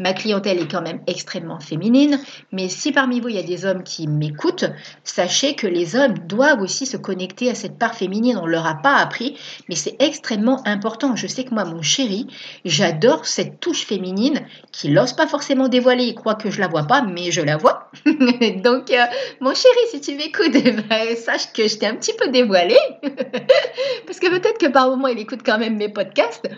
ma 0.00 0.12
clientèle 0.14 0.58
est 0.58 0.68
quand 0.68 0.82
même 0.82 1.00
extrêmement 1.06 1.60
féminine, 1.60 2.18
mais 2.50 2.68
si 2.68 2.90
parmi 2.90 3.20
vous 3.20 3.28
il 3.28 3.36
y 3.36 3.38
a 3.38 3.44
des 3.44 3.66
hommes 3.66 3.84
qui 3.84 4.08
m'écoutent, 4.08 4.64
sachez 5.04 5.54
que 5.54 5.68
les 5.68 5.94
hommes 5.94 6.18
doivent 6.26 6.60
aussi 6.60 6.86
se 6.86 6.96
connecter 6.96 7.50
à 7.50 7.54
cette 7.54 7.78
part 7.78 7.94
féminine. 7.94 8.36
On 8.42 8.46
ne 8.46 8.50
leur 8.50 8.66
a 8.66 8.74
pas 8.74 8.96
appris, 8.96 9.36
mais 9.68 9.76
c'est 9.76 9.94
extrêmement 10.00 10.66
important. 10.66 11.14
Je 11.14 11.28
sais 11.28 11.44
que 11.44 11.54
moi, 11.54 11.64
mon 11.64 11.82
chéri, 11.82 12.26
j'adore 12.64 13.26
cette 13.26 13.60
touche 13.60 13.86
féminine 13.86 14.40
qu'il 14.72 14.92
n'ose 14.92 15.12
pas 15.12 15.28
forcément 15.28 15.68
dévoiler, 15.68 16.04
il 16.04 16.14
croit 16.14 16.34
que 16.34 16.50
je 16.50 16.60
la 16.60 16.66
vois 16.66 16.84
pas, 16.84 17.02
mais 17.02 17.30
je 17.30 17.42
la 17.42 17.56
vois. 17.56 17.90
Donc, 18.04 18.90
euh, 18.90 19.04
mon 19.40 19.54
chéri, 19.54 19.78
si 19.90 20.00
tu 20.00 20.16
m'écoutes, 20.16 20.54
eh 20.54 20.72
ben, 20.72 21.16
sache 21.16 21.52
que 21.52 21.68
je 21.68 21.76
t'ai 21.76 21.86
un 21.86 21.94
petit 21.94 22.14
peu 22.14 22.28
dévoilé. 22.30 22.76
parce 24.06 24.18
que 24.18 24.28
peut-être 24.28 24.58
que 24.58 24.66
par 24.66 24.88
moment 24.88 25.08
il 25.08 25.18
écoute 25.18 25.40
quand 25.44 25.58
même 25.58 25.76
mes 25.76 25.88
podcasts. 25.88 26.48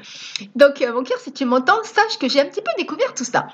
Donc, 0.54 0.82
euh, 0.82 0.92
mon 0.92 1.02
cœur, 1.02 1.18
si 1.18 1.32
tu 1.32 1.44
m'entends, 1.44 1.82
sache 1.84 2.18
que 2.18 2.28
j'ai 2.28 2.40
un 2.40 2.46
petit 2.46 2.62
peu 2.62 2.70
découvert 2.78 3.14
tout 3.14 3.24
ça. 3.24 3.48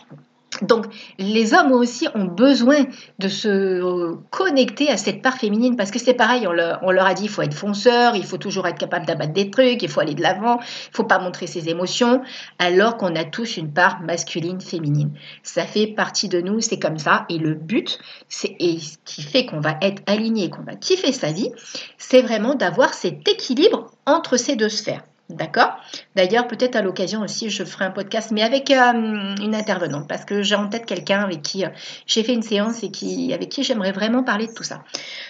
Donc, 0.62 0.87
les 1.18 1.54
hommes 1.54 1.72
aussi 1.72 2.09
ont 2.14 2.24
besoin 2.24 2.87
de 3.18 3.28
se 3.28 4.14
connecter 4.30 4.88
à 4.88 4.96
cette 4.96 5.20
part 5.20 5.37
féminine 5.37 5.76
parce 5.76 5.90
que 5.90 5.98
c'est 5.98 6.14
pareil, 6.14 6.46
on 6.46 6.52
leur, 6.52 7.06
a 7.06 7.14
dit 7.14 7.24
il 7.24 7.28
faut 7.28 7.42
être 7.42 7.54
fonceur, 7.54 8.16
il 8.16 8.24
faut 8.24 8.38
toujours 8.38 8.66
être 8.66 8.78
capable 8.78 9.06
d'abattre 9.06 9.32
des 9.32 9.50
trucs, 9.50 9.82
il 9.82 9.88
faut 9.88 10.00
aller 10.00 10.14
de 10.14 10.22
l'avant, 10.22 10.59
il 10.61 10.96
faut 10.96 11.04
pas 11.04 11.18
montrer 11.18 11.46
ses 11.46 11.68
émotions, 11.68 12.22
alors 12.59 12.96
qu'on 12.96 13.14
a 13.16 13.24
tous 13.24 13.56
une 13.56 13.72
part 13.72 14.00
masculine, 14.00 14.61
féminine. 14.61 15.11
Ça 15.42 15.64
fait 15.64 15.88
partie 15.88 16.28
de 16.28 16.40
nous, 16.40 16.61
c'est 16.61 16.78
comme 16.78 16.98
ça. 16.98 17.26
Et 17.28 17.38
le 17.38 17.54
but, 17.54 17.98
c'est 18.28 18.56
et 18.59 18.78
ce 18.78 18.96
qui 19.04 19.22
fait 19.22 19.46
qu'on 19.46 19.61
va 19.61 19.76
être 19.82 20.02
aligné, 20.06 20.48
qu'on 20.48 20.62
va 20.62 20.74
kiffer 20.74 21.12
sa 21.12 21.32
vie, 21.32 21.50
c'est 21.98 22.22
vraiment 22.22 22.54
d'avoir 22.54 22.94
cet 22.94 23.28
équilibre 23.28 23.90
entre 24.06 24.37
ces 24.37 24.56
deux 24.56 24.70
sphères. 24.70 25.02
D'accord 25.28 25.76
D'ailleurs, 26.14 26.46
peut-être 26.46 26.76
à 26.76 26.82
l'occasion 26.82 27.20
aussi, 27.22 27.50
je 27.50 27.64
ferai 27.64 27.84
un 27.84 27.90
podcast, 27.90 28.30
mais 28.30 28.42
avec 28.42 28.70
euh, 28.70 29.34
une 29.42 29.56
intervenante, 29.56 30.06
parce 30.08 30.24
que 30.24 30.42
j'ai 30.42 30.54
en 30.54 30.68
tête 30.68 30.86
quelqu'un 30.86 31.20
avec 31.20 31.42
qui 31.42 31.64
euh, 31.64 31.68
j'ai 32.06 32.22
fait 32.22 32.32
une 32.32 32.42
séance 32.42 32.84
et 32.84 32.92
qui, 32.92 33.34
avec 33.34 33.48
qui 33.48 33.64
j'aimerais 33.64 33.90
vraiment 33.90 34.22
parler 34.22 34.46
de 34.46 34.52
tout 34.52 34.62
ça. 34.62 34.84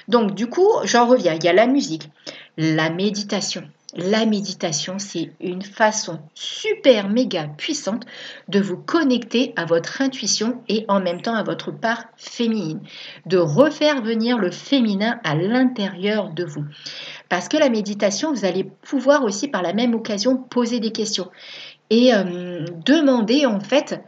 Donc, 0.07 0.35
du 0.35 0.49
coup, 0.49 0.69
j'en 0.85 1.07
reviens. 1.07 1.33
Il 1.33 1.43
y 1.45 1.49
a 1.49 1.55
la 1.55 1.67
musique, 1.67 2.11
la 2.59 2.91
méditation. 2.91 3.63
La 3.99 4.27
méditation, 4.27 4.99
c'est 4.99 5.33
une 5.41 5.63
façon 5.63 6.21
super 6.35 7.09
méga 7.09 7.49
puissante 7.57 8.05
de 8.49 8.61
vous 8.61 8.77
connecter 8.77 9.55
à 9.57 9.65
votre 9.65 10.03
intuition 10.03 10.61
et 10.69 10.85
en 10.89 11.01
même 11.01 11.23
temps 11.23 11.35
à 11.35 11.43
votre 11.43 11.71
part 11.71 12.05
féminine, 12.19 12.81
de 13.25 13.39
refaire 13.39 14.03
venir 14.03 14.37
le 14.37 14.51
féminin 14.51 15.19
à 15.25 15.35
l'intérieur 15.35 16.29
de 16.29 16.45
vous. 16.45 16.67
Parce 17.29 17.49
que 17.49 17.57
la 17.57 17.69
méditation, 17.69 18.33
vous 18.33 18.45
allez 18.45 18.65
pouvoir 18.65 19.25
aussi 19.25 19.49
par 19.49 19.63
la 19.63 19.73
même 19.73 19.95
occasion 19.95 20.37
poser 20.37 20.81
des 20.81 20.93
questions 20.93 21.31
et 21.91 22.15
euh, 22.15 22.65
demander 22.85 23.47
en 23.47 23.61
fait 23.61 24.01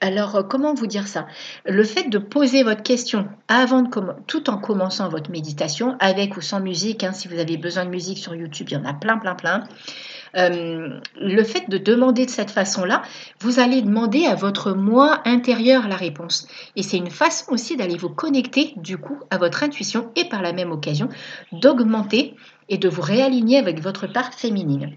alors, 0.00 0.36
euh, 0.36 0.42
comment 0.42 0.74
vous 0.74 0.86
dire 0.86 1.08
ça? 1.08 1.26
Le 1.64 1.82
fait 1.82 2.10
de 2.10 2.18
poser 2.18 2.62
votre 2.62 2.82
question 2.82 3.26
avant 3.48 3.80
de 3.80 3.88
tout 4.26 4.50
en 4.50 4.58
commençant 4.58 5.08
votre 5.08 5.30
méditation, 5.30 5.96
avec 5.98 6.36
ou 6.36 6.42
sans 6.42 6.60
musique, 6.60 7.04
hein, 7.04 7.14
si 7.14 7.26
vous 7.26 7.38
avez 7.38 7.56
besoin 7.56 7.86
de 7.86 7.90
musique 7.90 8.18
sur 8.18 8.34
YouTube, 8.34 8.68
il 8.70 8.74
y 8.74 8.76
en 8.76 8.84
a 8.84 8.92
plein, 8.92 9.16
plein, 9.16 9.34
plein. 9.34 9.64
Euh, 10.36 11.00
le 11.20 11.44
fait 11.44 11.68
de 11.68 11.78
demander 11.78 12.26
de 12.26 12.30
cette 12.30 12.50
façon-là, 12.50 13.02
vous 13.40 13.60
allez 13.60 13.82
demander 13.82 14.26
à 14.26 14.34
votre 14.34 14.72
moi 14.72 15.20
intérieur 15.24 15.88
la 15.88 15.96
réponse. 15.96 16.48
Et 16.76 16.82
c'est 16.82 16.96
une 16.96 17.10
façon 17.10 17.52
aussi 17.52 17.76
d'aller 17.76 17.96
vous 17.96 18.08
connecter 18.08 18.72
du 18.76 18.98
coup 18.98 19.18
à 19.30 19.38
votre 19.38 19.62
intuition 19.62 20.10
et 20.16 20.24
par 20.24 20.42
la 20.42 20.52
même 20.52 20.72
occasion 20.72 21.08
d'augmenter 21.52 22.34
et 22.68 22.78
de 22.78 22.88
vous 22.88 23.02
réaligner 23.02 23.58
avec 23.58 23.80
votre 23.80 24.06
part 24.06 24.34
féminine. 24.34 24.94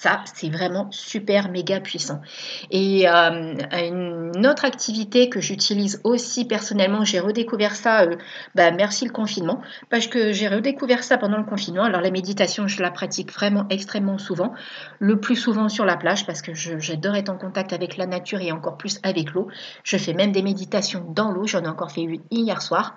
Ça, 0.00 0.22
c'est 0.32 0.48
vraiment 0.48 0.90
super 0.92 1.50
méga 1.50 1.78
puissant. 1.78 2.22
Et 2.70 3.06
euh, 3.06 3.54
une 3.70 4.46
autre 4.46 4.64
activité 4.64 5.28
que 5.28 5.42
j'utilise 5.42 6.00
aussi 6.04 6.46
personnellement, 6.46 7.04
j'ai 7.04 7.20
redécouvert 7.20 7.76
ça, 7.76 8.04
euh, 8.04 8.16
bah, 8.54 8.70
merci 8.70 9.04
le 9.04 9.10
confinement, 9.10 9.60
parce 9.90 10.06
que 10.06 10.32
j'ai 10.32 10.48
redécouvert 10.48 11.04
ça 11.04 11.18
pendant 11.18 11.36
le 11.36 11.44
confinement. 11.44 11.84
Alors 11.84 12.00
la 12.00 12.10
méditation, 12.10 12.66
je 12.66 12.80
la 12.80 12.90
pratique 12.90 13.30
vraiment 13.30 13.66
extrêmement 13.68 14.16
souvent, 14.16 14.54
le 15.00 15.20
plus 15.20 15.36
souvent 15.36 15.68
sur 15.68 15.84
la 15.84 15.98
plage, 15.98 16.24
parce 16.24 16.40
que 16.40 16.54
j'adore 16.54 17.16
être 17.16 17.28
en 17.28 17.36
contact 17.36 17.74
avec 17.74 17.98
la 17.98 18.06
nature 18.06 18.40
et 18.40 18.52
encore 18.52 18.78
plus 18.78 19.00
avec 19.02 19.32
l'eau. 19.32 19.48
Je 19.84 19.98
fais 19.98 20.14
même 20.14 20.32
des 20.32 20.40
méditations 20.40 21.04
dans 21.10 21.30
l'eau, 21.30 21.46
j'en 21.46 21.62
ai 21.62 21.68
encore 21.68 21.90
fait 21.90 22.00
une 22.00 22.22
hier 22.30 22.62
soir. 22.62 22.96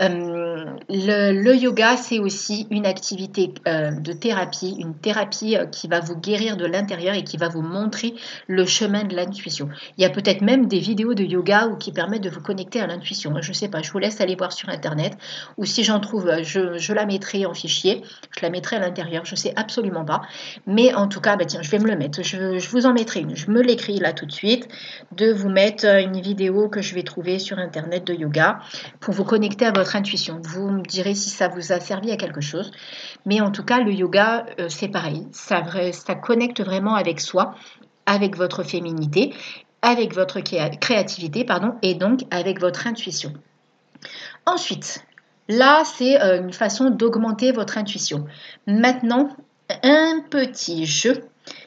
Euh, 0.00 0.64
le, 0.88 1.56
yoga, 1.56 1.96
c'est 1.96 2.20
aussi 2.20 2.68
une 2.70 2.86
activité 2.86 3.52
de 3.66 4.12
thérapie, 4.12 4.76
une 4.78 4.94
thérapie 4.94 5.56
qui 5.72 5.88
va 5.88 5.98
vous 5.98 6.14
guérir 6.14 6.35
de 6.36 6.66
l'intérieur 6.66 7.14
et 7.14 7.24
qui 7.24 7.36
va 7.36 7.48
vous 7.48 7.62
montrer 7.62 8.14
le 8.46 8.66
chemin 8.66 9.04
de 9.04 9.16
l'intuition. 9.16 9.68
Il 9.96 10.02
y 10.02 10.04
a 10.04 10.10
peut-être 10.10 10.42
même 10.42 10.66
des 10.66 10.78
vidéos 10.78 11.14
de 11.14 11.24
yoga 11.24 11.68
ou 11.68 11.76
qui 11.76 11.92
permettent 11.92 12.22
de 12.22 12.30
vous 12.30 12.42
connecter 12.42 12.80
à 12.80 12.86
l'intuition. 12.86 13.34
Je 13.40 13.48
ne 13.48 13.54
sais 13.54 13.68
pas, 13.68 13.82
je 13.82 13.90
vous 13.90 13.98
laisse 13.98 14.20
aller 14.20 14.36
voir 14.36 14.52
sur 14.52 14.68
internet 14.68 15.16
ou 15.56 15.64
si 15.64 15.82
j'en 15.82 15.98
trouve, 16.00 16.30
je, 16.42 16.92
la 16.92 17.06
mettrai 17.06 17.46
en 17.46 17.54
fichier, 17.54 18.02
je 18.36 18.42
la 18.42 18.50
mettrai 18.50 18.76
à 18.76 18.80
l'intérieur, 18.80 19.24
je 19.24 19.32
ne 19.32 19.36
sais 19.36 19.52
absolument 19.56 20.04
pas. 20.04 20.22
Mais 20.66 20.94
en 20.94 21.08
tout 21.08 21.20
cas, 21.20 21.36
bah 21.36 21.46
tiens, 21.46 21.62
je 21.62 21.70
vais 21.70 21.78
me 21.78 21.88
le 21.88 21.96
mettre. 21.96 22.22
Je, 22.22 22.58
je 22.58 22.68
vous 22.68 22.86
en 22.86 22.92
mettrai 22.92 23.20
une. 23.20 23.34
Je 23.34 23.50
me 23.50 23.62
l'écris 23.62 23.98
là 23.98 24.12
tout 24.12 24.26
de 24.26 24.32
suite 24.32 24.68
de 25.12 25.32
vous 25.32 25.48
mettre 25.48 25.86
une 25.86 26.20
vidéo 26.20 26.68
que 26.68 26.82
je 26.82 26.94
vais 26.94 27.02
trouver 27.02 27.38
sur 27.38 27.58
internet 27.58 28.06
de 28.06 28.14
yoga 28.14 28.58
pour 29.00 29.14
vous 29.14 29.24
connecter 29.24 29.64
à 29.64 29.72
votre 29.72 29.96
intuition. 29.96 30.40
Vous 30.42 30.68
me 30.68 30.82
direz 30.82 31.14
si 31.14 31.30
ça 31.30 31.48
vous 31.48 31.72
a 31.72 31.80
servi 31.80 32.10
à 32.12 32.16
quelque 32.16 32.40
chose. 32.40 32.70
Mais 33.24 33.40
en 33.40 33.50
tout 33.50 33.64
cas, 33.64 33.80
le 33.80 33.92
yoga, 33.92 34.46
euh, 34.60 34.68
c'est 34.68 34.88
pareil. 34.88 35.26
Ça, 35.32 35.62
ça 35.92 36.14
connecte 36.26 36.60
vraiment 36.60 36.96
avec 36.96 37.20
soi, 37.20 37.54
avec 38.04 38.36
votre 38.36 38.64
féminité, 38.64 39.32
avec 39.80 40.12
votre 40.12 40.40
créativité, 40.40 41.44
pardon, 41.44 41.74
et 41.82 41.94
donc 41.94 42.22
avec 42.30 42.60
votre 42.60 42.88
intuition. 42.88 43.32
Ensuite, 44.44 45.04
là, 45.48 45.84
c'est 45.84 46.20
euh, 46.20 46.40
une 46.40 46.52
façon 46.52 46.90
d'augmenter 46.90 47.52
votre 47.52 47.78
intuition. 47.78 48.26
Maintenant, 48.66 49.28
un 49.84 50.20
petit 50.28 50.86
jeu, 50.86 51.24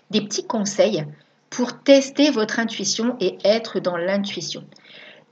des 0.10 0.22
petits 0.22 0.46
conseils 0.46 1.06
pour 1.50 1.82
tester 1.82 2.30
votre 2.30 2.60
intuition 2.60 3.16
et 3.20 3.38
être 3.46 3.80
dans 3.80 3.98
l'intuition. 3.98 4.64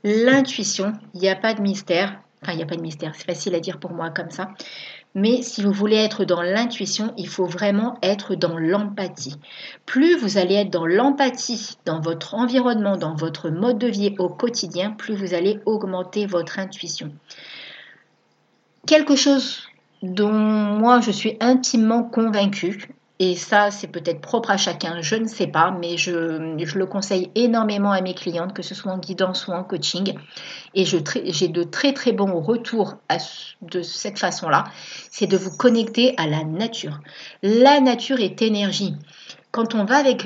L'intuition, 0.04 0.92
il 1.14 1.20
n'y 1.20 1.28
a 1.28 1.36
pas 1.36 1.54
de 1.54 1.60
mystère. 1.60 2.20
Enfin, 2.42 2.52
il 2.52 2.56
n'y 2.56 2.62
a 2.62 2.66
pas 2.66 2.76
de 2.76 2.82
mystère, 2.82 3.12
c'est 3.16 3.26
facile 3.26 3.54
à 3.54 3.60
dire 3.60 3.78
pour 3.80 3.92
moi 3.92 4.10
comme 4.10 4.30
ça. 4.30 4.50
Mais 5.18 5.42
si 5.42 5.62
vous 5.62 5.72
voulez 5.72 5.96
être 5.96 6.24
dans 6.24 6.42
l'intuition, 6.42 7.12
il 7.16 7.26
faut 7.26 7.44
vraiment 7.44 7.98
être 8.02 8.36
dans 8.36 8.56
l'empathie. 8.56 9.34
Plus 9.84 10.16
vous 10.16 10.38
allez 10.38 10.54
être 10.54 10.70
dans 10.70 10.86
l'empathie 10.86 11.76
dans 11.84 12.00
votre 12.00 12.34
environnement, 12.34 12.96
dans 12.96 13.16
votre 13.16 13.50
mode 13.50 13.78
de 13.78 13.88
vie 13.88 14.14
au 14.20 14.28
quotidien, 14.28 14.92
plus 14.92 15.16
vous 15.16 15.34
allez 15.34 15.58
augmenter 15.66 16.26
votre 16.26 16.60
intuition. 16.60 17.12
Quelque 18.86 19.16
chose 19.16 19.62
dont 20.04 20.32
moi 20.32 21.00
je 21.00 21.10
suis 21.10 21.36
intimement 21.40 22.04
convaincue, 22.04 22.88
et 23.20 23.34
ça, 23.34 23.72
c'est 23.72 23.88
peut-être 23.88 24.20
propre 24.20 24.50
à 24.50 24.56
chacun, 24.56 25.00
je 25.00 25.16
ne 25.16 25.26
sais 25.26 25.48
pas, 25.48 25.72
mais 25.72 25.96
je, 25.96 26.12
le 26.78 26.86
conseille 26.86 27.30
énormément 27.34 27.90
à 27.90 28.00
mes 28.00 28.14
clientes, 28.14 28.54
que 28.54 28.62
ce 28.62 28.76
soit 28.76 28.92
en 28.92 28.98
guidance 28.98 29.48
ou 29.48 29.52
en 29.52 29.64
coaching. 29.64 30.14
Et 30.74 30.84
j'ai 30.84 31.48
de 31.48 31.62
très 31.64 31.92
très 31.92 32.12
bons 32.12 32.40
retours 32.40 32.94
de 33.62 33.82
cette 33.82 34.20
façon-là. 34.20 34.64
C'est 35.10 35.26
de 35.26 35.36
vous 35.36 35.56
connecter 35.56 36.14
à 36.16 36.28
la 36.28 36.44
nature. 36.44 37.00
La 37.42 37.80
nature 37.80 38.20
est 38.20 38.40
énergie. 38.40 38.94
Quand 39.50 39.74
on 39.74 39.84
va 39.84 39.96
avec 39.96 40.22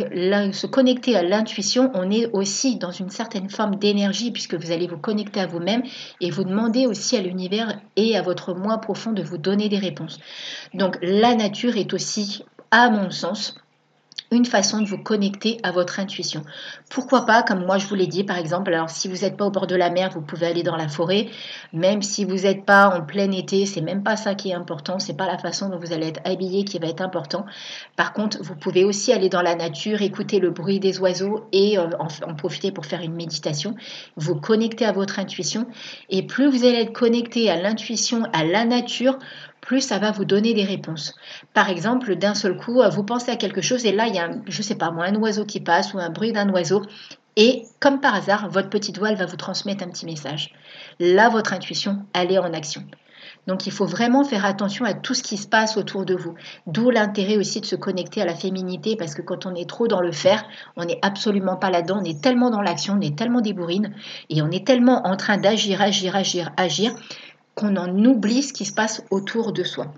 se 0.53 0.67
connecter 0.67 1.17
à 1.17 1.23
l'intuition, 1.23 1.93
on 1.95 2.11
est 2.11 2.27
aussi 2.33 2.77
dans 2.77 2.91
une 2.91 3.09
certaine 3.09 3.49
forme 3.49 3.77
d'énergie 3.77 4.33
puisque 4.33 4.55
vous 4.55 4.73
allez 4.73 4.89
vous 4.89 4.99
connecter 4.99 5.41
à 5.41 5.47
vous-même 5.47 5.85
et 6.21 6.31
vous 6.31 6.43
demander 6.43 6.87
aussi 6.87 7.17
à 7.17 7.23
l'univers 7.23 7.79
et 7.95 8.19
à 8.19 8.23
votre 8.23 8.53
moi 8.53 8.79
profond 8.79 9.13
de 9.13 9.23
vous 9.23 9.39
donner 9.39 9.69
des 9.69 9.79
réponses. 9.79 10.19
Donc 10.75 10.99
la 11.03 11.37
nature 11.37 11.77
est 11.77 11.95
aussi 11.95 12.45
à 12.73 12.91
mon 12.91 13.11
sens, 13.11 13.55
une 14.33 14.47
façon 14.47 14.81
de 14.81 14.87
vous 14.87 14.99
connecter 14.99 15.59
à 15.63 15.73
votre 15.73 16.01
intuition. 16.01 16.43
Pourquoi 16.91 17.27
pas, 17.27 17.43
comme 17.43 17.67
moi 17.67 17.77
je 17.79 17.87
vous 17.87 17.95
l'ai 17.95 18.07
dit, 18.07 18.25
par 18.25 18.39
exemple, 18.39 18.73
alors 18.73 18.89
si 18.89 19.07
vous 19.09 19.19
n'êtes 19.19 19.37
pas 19.37 19.45
au 19.45 19.51
bord 19.51 19.67
de 19.67 19.77
la 19.77 19.91
mer, 19.91 20.11
vous 20.11 20.23
pouvez 20.23 20.47
aller 20.47 20.63
dans 20.63 20.77
la 20.77 20.89
forêt, 20.89 21.29
même 21.75 22.01
si 22.01 22.25
vous 22.25 22.43
n'êtes 22.43 22.65
pas 22.65 22.89
en 22.89 23.03
plein 23.03 23.31
été, 23.31 23.67
c'est 23.67 23.83
même 23.83 24.03
pas 24.03 24.17
ça 24.17 24.35
qui 24.35 24.51
est 24.51 24.55
important, 24.55 24.99
c'est 24.99 25.17
pas 25.17 25.27
la 25.27 25.37
façon 25.37 25.69
dont 25.69 25.79
vous 25.79 25.93
allez 25.93 26.09
être 26.09 26.21
habillé 26.25 26.65
qui 26.65 26.79
va 26.79 26.89
être 26.89 27.03
important. 27.03 27.45
Par 27.97 28.15
contre, 28.15 28.39
vous 28.43 28.57
pouvez 28.57 28.85
aussi 28.85 29.13
aller 29.13 29.29
dans 29.29 29.43
la 29.43 29.55
nature, 29.55 30.01
écouter 30.01 30.39
le 30.39 30.51
bruit 30.51 30.81
des 30.81 30.99
oiseaux 30.99 31.45
et 31.53 31.79
euh, 31.79 31.89
en, 31.99 32.35
profiter 32.35 32.73
pour 32.73 32.87
faire 32.87 33.03
une 33.03 33.15
méditation, 33.15 33.75
vous 34.17 34.37
connecter 34.37 34.87
à 34.87 34.93
votre 34.93 35.19
intuition. 35.19 35.67
Et 36.09 36.23
plus 36.23 36.49
vous 36.49 36.65
allez 36.65 36.81
être 36.81 36.93
connecté 36.93 37.51
à 37.51 37.61
l'intuition, 37.61 38.25
à 38.33 38.45
la 38.45 38.65
nature, 38.65 39.19
plus 39.63 39.81
ça 39.81 39.99
va 39.99 40.11
vous 40.11 40.27
donner 40.27 40.53
des 40.53 40.65
réponses. 40.65 41.15
Par 41.55 41.71
exemple, 41.71 42.17
d'un 42.17 42.35
seul 42.35 42.57
coup, 42.59 42.83
vous 42.91 43.05
pensez 43.05 43.31
à 43.31 43.37
quelque 43.37 43.63
chose 43.63 43.87
et 43.87 43.93
là, 43.93 44.07
il 44.09 44.15
y 44.15 44.19
a, 44.19 44.29
je 44.47 44.59
ne 44.59 44.63
sais 44.63 44.75
pas 44.75 44.91
moi, 44.91 45.07
un 45.07 45.15
oiseau 45.15 45.47
qui 45.47 45.61
passe 45.61 45.95
ou 45.95 45.99
un 45.99 46.11
bruit 46.11 46.33
d'un 46.33 46.51
oiseau. 46.51 46.83
Et 47.37 47.63
comme 47.81 48.01
par 48.01 48.15
hasard, 48.15 48.51
votre 48.51 48.69
petite 48.69 48.99
voix 48.99 49.15
va 49.15 49.25
vous 49.25 49.37
transmettre 49.37 49.85
un 49.85 49.89
petit 49.89 50.05
message. 50.05 50.53
Là, 51.01 51.31
votre 51.31 51.55
intuition, 51.55 52.05
elle 52.13 52.31
est 52.31 52.39
en 52.39 52.53
action. 52.53 52.85
Donc 53.47 53.67
il 53.67 53.73
faut 53.73 53.87
vraiment 53.87 54.25
faire 54.25 54.45
attention 54.45 54.85
à 54.85 54.95
tout 54.95 55.15
ce 55.15 55.23
qui 55.23 55.37
se 55.37 55.49
passe 55.49 55.77
autour 55.77 56.05
de 56.05 56.15
vous. 56.15 56.35
D'où 56.67 56.91
l'intérêt 56.91 57.37
aussi 57.37 57.61
de 57.61 57.67
se 57.67 57.77
connecter 57.77 58.23
à 58.23 58.25
la 58.25 58.35
féminité 58.35 58.97
parce 58.97 59.15
que 59.15 59.23
quand 59.23 59.47
on 59.47 59.55
est 59.55 59.69
trop 59.69 59.89
dans 59.89 60.01
le 60.01 60.13
faire, 60.13 60.45
on 60.77 60.85
n'est 60.85 60.99
absolument 61.03 61.57
pas 61.57 61.71
là-dedans, 61.71 62.01
on 62.01 62.05
est 62.05 62.21
tellement 62.23 62.51
dans 62.51 62.63
l'action, 62.63 62.95
on 62.95 63.01
est 63.01 63.17
tellement 63.17 63.41
des 63.41 63.53
bourrines 63.53 63.95
et 64.31 64.43
on 64.43 64.51
est 64.51 64.67
tellement 64.67 65.07
en 65.07 65.17
train 65.17 65.39
d'agir, 65.39 65.83
agir, 65.83 66.15
agir, 66.15 66.51
agir 66.57 66.95
qu'on 67.55 67.77
en 67.77 68.05
oublie 68.05 68.43
ce 68.43 68.53
qui 68.53 68.65
se 68.65 68.73
passe 68.73 69.03
autour 69.11 69.53
de 69.53 69.65
soi. 69.65 69.93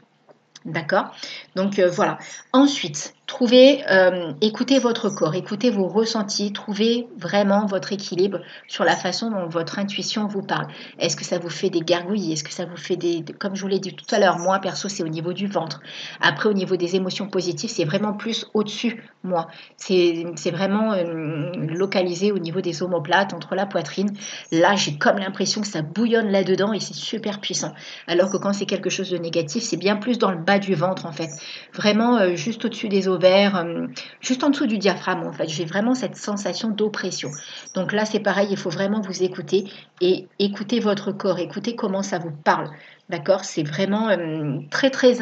D'accord? 0.64 1.14
Donc 1.56 1.78
euh, 1.78 1.88
voilà. 1.90 2.18
Ensuite, 2.52 3.14
Trouvez, 3.26 3.82
euh, 3.90 4.34
écoutez 4.42 4.78
votre 4.78 5.08
corps, 5.08 5.34
écoutez 5.34 5.70
vos 5.70 5.88
ressentis, 5.88 6.52
trouvez 6.52 7.08
vraiment 7.16 7.64
votre 7.64 7.94
équilibre 7.94 8.40
sur 8.68 8.84
la 8.84 8.94
façon 8.94 9.30
dont 9.30 9.48
votre 9.48 9.78
intuition 9.78 10.26
vous 10.26 10.42
parle. 10.42 10.66
Est-ce 10.98 11.16
que 11.16 11.24
ça 11.24 11.38
vous 11.38 11.48
fait 11.48 11.70
des 11.70 11.80
gargouilles? 11.80 12.34
Est-ce 12.34 12.44
que 12.44 12.52
ça 12.52 12.66
vous 12.66 12.76
fait 12.76 12.96
des... 12.96 13.24
Comme 13.38 13.56
je 13.56 13.62
vous 13.62 13.68
l'ai 13.68 13.78
dit 13.78 13.94
tout 13.94 14.14
à 14.14 14.18
l'heure, 14.18 14.38
moi 14.38 14.58
perso 14.58 14.90
c'est 14.90 15.02
au 15.02 15.08
niveau 15.08 15.32
du 15.32 15.46
ventre. 15.46 15.80
Après 16.20 16.50
au 16.50 16.52
niveau 16.52 16.76
des 16.76 16.96
émotions 16.96 17.26
positives, 17.26 17.70
c'est 17.70 17.86
vraiment 17.86 18.12
plus 18.12 18.46
au-dessus, 18.52 19.02
moi. 19.22 19.48
C'est 19.78 20.50
vraiment 20.52 20.92
euh, 20.92 21.50
localisé 21.56 22.30
au 22.30 22.38
niveau 22.38 22.60
des 22.60 22.82
omoplates, 22.82 23.32
entre 23.32 23.54
la 23.54 23.64
poitrine. 23.64 24.12
Là 24.52 24.76
j'ai 24.76 24.98
comme 24.98 25.16
l'impression 25.16 25.62
que 25.62 25.66
ça 25.66 25.80
bouillonne 25.80 26.28
là-dedans 26.28 26.74
et 26.74 26.80
c'est 26.80 26.94
super 26.94 27.40
puissant. 27.40 27.72
Alors 28.06 28.30
que 28.30 28.36
quand 28.36 28.52
c'est 28.52 28.66
quelque 28.66 28.90
chose 28.90 29.08
de 29.08 29.16
négatif, 29.16 29.62
c'est 29.62 29.78
bien 29.78 29.96
plus 29.96 30.18
dans 30.18 30.30
le 30.30 30.38
bas 30.38 30.58
du 30.58 30.74
ventre 30.74 31.06
en 31.06 31.12
fait. 31.12 31.30
Vraiment 31.72 32.18
euh, 32.18 32.36
juste 32.36 32.66
au-dessus 32.66 32.90
des 32.90 33.08
ovaires, 33.08 33.13
euh, 33.22 33.86
juste 34.20 34.44
en 34.44 34.50
dessous 34.50 34.66
du 34.66 34.78
diaphragme 34.78 35.26
en 35.26 35.32
fait. 35.32 35.48
J'ai 35.48 35.64
vraiment 35.64 35.94
cette 35.94 36.16
sensation 36.16 36.70
d'oppression. 36.70 37.30
Donc 37.74 37.92
là 37.92 38.04
c'est 38.04 38.20
pareil, 38.20 38.48
il 38.50 38.56
faut 38.56 38.70
vraiment 38.70 39.00
vous 39.00 39.22
écouter 39.22 39.64
et 40.00 40.28
écouter 40.38 40.80
votre 40.80 41.12
corps, 41.12 41.38
écouter 41.38 41.76
comment 41.76 42.02
ça 42.02 42.18
vous 42.18 42.32
parle. 42.32 42.70
D'accord? 43.08 43.44
C'est 43.44 43.62
vraiment 43.62 44.08
euh, 44.08 44.58
très 44.70 44.90
très 44.90 45.18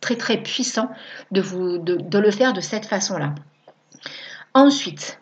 très 0.00 0.16
très 0.16 0.42
puissant 0.42 0.90
de, 1.30 1.40
vous, 1.40 1.78
de 1.78 2.18
le 2.18 2.30
faire 2.30 2.52
de 2.52 2.60
cette 2.60 2.86
façon-là. 2.86 3.34
Ensuite, 4.54 5.20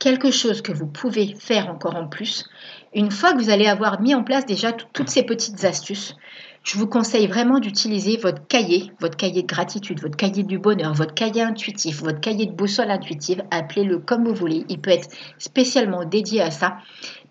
quelque 0.00 0.30
chose 0.30 0.62
que 0.62 0.72
vous 0.72 0.86
pouvez 0.86 1.36
faire 1.38 1.68
encore 1.68 1.94
en 1.94 2.08
plus, 2.08 2.48
une 2.94 3.10
fois 3.10 3.32
que 3.32 3.38
vous 3.38 3.50
allez 3.50 3.66
avoir 3.66 4.00
mis 4.00 4.14
en 4.14 4.24
place 4.24 4.46
déjà 4.46 4.72
toutes 4.72 5.10
ces 5.10 5.22
petites 5.22 5.64
astuces, 5.64 6.16
je 6.62 6.78
vous 6.78 6.86
conseille 6.86 7.26
vraiment 7.26 7.58
d'utiliser 7.58 8.18
votre 8.18 8.46
cahier, 8.46 8.92
votre 9.00 9.16
cahier 9.16 9.42
de 9.42 9.46
gratitude, 9.46 10.00
votre 10.02 10.16
cahier 10.16 10.42
du 10.42 10.58
bonheur, 10.58 10.92
votre 10.92 11.14
cahier 11.14 11.42
intuitif, 11.42 12.02
votre 12.02 12.20
cahier 12.20 12.46
de 12.46 12.52
boussole 12.52 12.90
intuitive, 12.90 13.42
appelez-le 13.50 13.98
comme 13.98 14.28
vous 14.28 14.34
voulez. 14.34 14.64
Il 14.68 14.80
peut 14.80 14.90
être 14.90 15.08
spécialement 15.38 16.04
dédié 16.04 16.42
à 16.42 16.50
ça, 16.50 16.76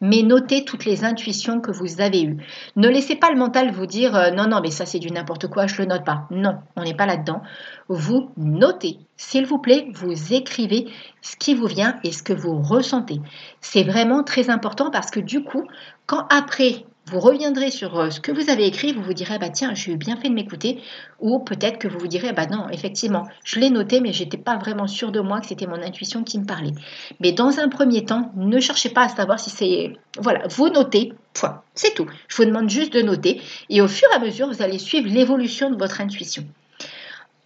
mais 0.01 0.23
notez 0.23 0.65
toutes 0.65 0.85
les 0.85 1.05
intuitions 1.05 1.61
que 1.61 1.71
vous 1.71 2.01
avez 2.01 2.23
eues. 2.23 2.37
Ne 2.75 2.89
laissez 2.89 3.15
pas 3.15 3.29
le 3.29 3.37
mental 3.37 3.71
vous 3.71 3.85
dire 3.85 4.15
euh, 4.15 4.31
non, 4.31 4.47
non, 4.47 4.61
mais 4.61 4.71
ça 4.71 4.87
c'est 4.87 4.99
du 4.99 5.11
n'importe 5.11 5.47
quoi, 5.47 5.67
je 5.67 5.79
le 5.79 5.87
note 5.87 6.05
pas. 6.05 6.27
Non, 6.31 6.55
on 6.75 6.83
n'est 6.83 6.95
pas 6.95 7.05
là-dedans. 7.05 7.43
Vous 7.87 8.31
notez, 8.35 8.97
s'il 9.15 9.45
vous 9.45 9.59
plaît, 9.59 9.87
vous 9.93 10.33
écrivez 10.33 10.87
ce 11.21 11.35
qui 11.35 11.53
vous 11.53 11.67
vient 11.67 11.97
et 12.03 12.11
ce 12.11 12.23
que 12.23 12.33
vous 12.33 12.61
ressentez. 12.61 13.21
C'est 13.61 13.83
vraiment 13.83 14.23
très 14.23 14.49
important 14.49 14.89
parce 14.89 15.11
que 15.11 15.19
du 15.19 15.43
coup, 15.43 15.65
quand 16.07 16.25
après 16.29 16.85
vous 17.09 17.19
reviendrez 17.19 17.71
sur 17.71 17.99
euh, 17.99 18.09
ce 18.09 18.19
que 18.19 18.31
vous 18.31 18.49
avez 18.49 18.67
écrit, 18.67 18.93
vous 18.93 19.01
vous 19.01 19.13
direz, 19.13 19.39
bah 19.39 19.49
tiens, 19.49 19.73
j'ai 19.73 19.91
eu 19.91 19.97
bien 19.97 20.15
fait 20.15 20.29
de 20.29 20.33
m'écouter, 20.33 20.81
ou 21.19 21.39
peut-être 21.39 21.79
que 21.79 21.87
vous 21.87 21.99
vous 21.99 22.07
direz, 22.07 22.33
bah 22.33 22.45
non, 22.45 22.69
effectivement, 22.69 23.27
je 23.43 23.59
l'ai 23.59 23.69
noté, 23.69 23.99
mais 23.99 24.13
j'étais 24.13 24.37
pas 24.37 24.57
vraiment 24.57 24.87
sûre 24.87 25.11
de 25.11 25.19
moi 25.19 25.41
que 25.41 25.47
c'était 25.47 25.65
mon 25.65 25.81
intuition 25.81 26.23
qui 26.23 26.39
me 26.39 26.45
parlait. 26.45 26.73
Mais 27.19 27.31
dans 27.31 27.59
un 27.59 27.67
premier 27.67 28.05
temps, 28.05 28.31
ne 28.35 28.59
cherchez 28.59 28.89
pas 28.89 29.05
à 29.05 29.09
savoir 29.09 29.39
si 29.39 29.49
c'est, 29.49 29.93
voilà, 30.19 30.47
vous 30.47 30.69
notez, 30.69 31.13
point, 31.33 31.61
c'est 31.73 31.95
tout. 31.95 32.07
Je 32.27 32.37
vous 32.37 32.45
demande 32.45 32.69
juste 32.69 32.93
de 32.93 33.01
noter, 33.01 33.41
et 33.69 33.81
au 33.81 33.87
fur 33.87 34.07
et 34.11 34.15
à 34.15 34.19
mesure, 34.19 34.47
vous 34.47 34.61
allez 34.61 34.79
suivre 34.79 35.09
l'évolution 35.09 35.71
de 35.71 35.77
votre 35.77 36.01
intuition. 36.01 36.43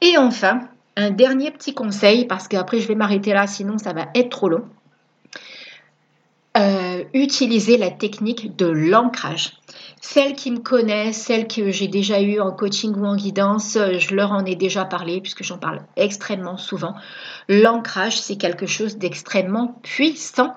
Et 0.01 0.17
enfin, 0.17 0.67
un 0.97 1.11
dernier 1.11 1.51
petit 1.51 1.73
conseil, 1.73 2.25
parce 2.25 2.47
qu'après 2.47 2.79
je 2.79 2.87
vais 2.87 2.95
m'arrêter 2.95 3.33
là, 3.33 3.47
sinon 3.47 3.77
ça 3.77 3.93
va 3.93 4.07
être 4.13 4.29
trop 4.29 4.49
long. 4.49 4.65
Euh, 6.55 7.03
utiliser 7.15 7.77
la 7.77 7.89
technique 7.89 8.55
de 8.55 8.67
l'ancrage. 8.67 9.53
Celles 10.01 10.35
qui 10.35 10.51
me 10.51 10.59
connaissent, 10.59 11.23
celles 11.23 11.47
que 11.47 11.71
j'ai 11.71 11.87
déjà 11.87 12.21
eues 12.21 12.39
en 12.39 12.51
coaching 12.51 12.93
ou 12.95 13.05
en 13.07 13.15
guidance, 13.15 13.75
euh, 13.75 13.97
je 13.97 14.13
leur 14.13 14.33
en 14.33 14.45
ai 14.45 14.55
déjà 14.55 14.85
parlé 14.85 15.19
puisque 15.19 15.43
j'en 15.43 15.57
parle 15.57 15.81
extrêmement 15.95 16.57
souvent. 16.57 16.93
L'ancrage, 17.49 18.21
c'est 18.21 18.35
quelque 18.35 18.67
chose 18.67 18.97
d'extrêmement 18.97 19.79
puissant 19.81 20.53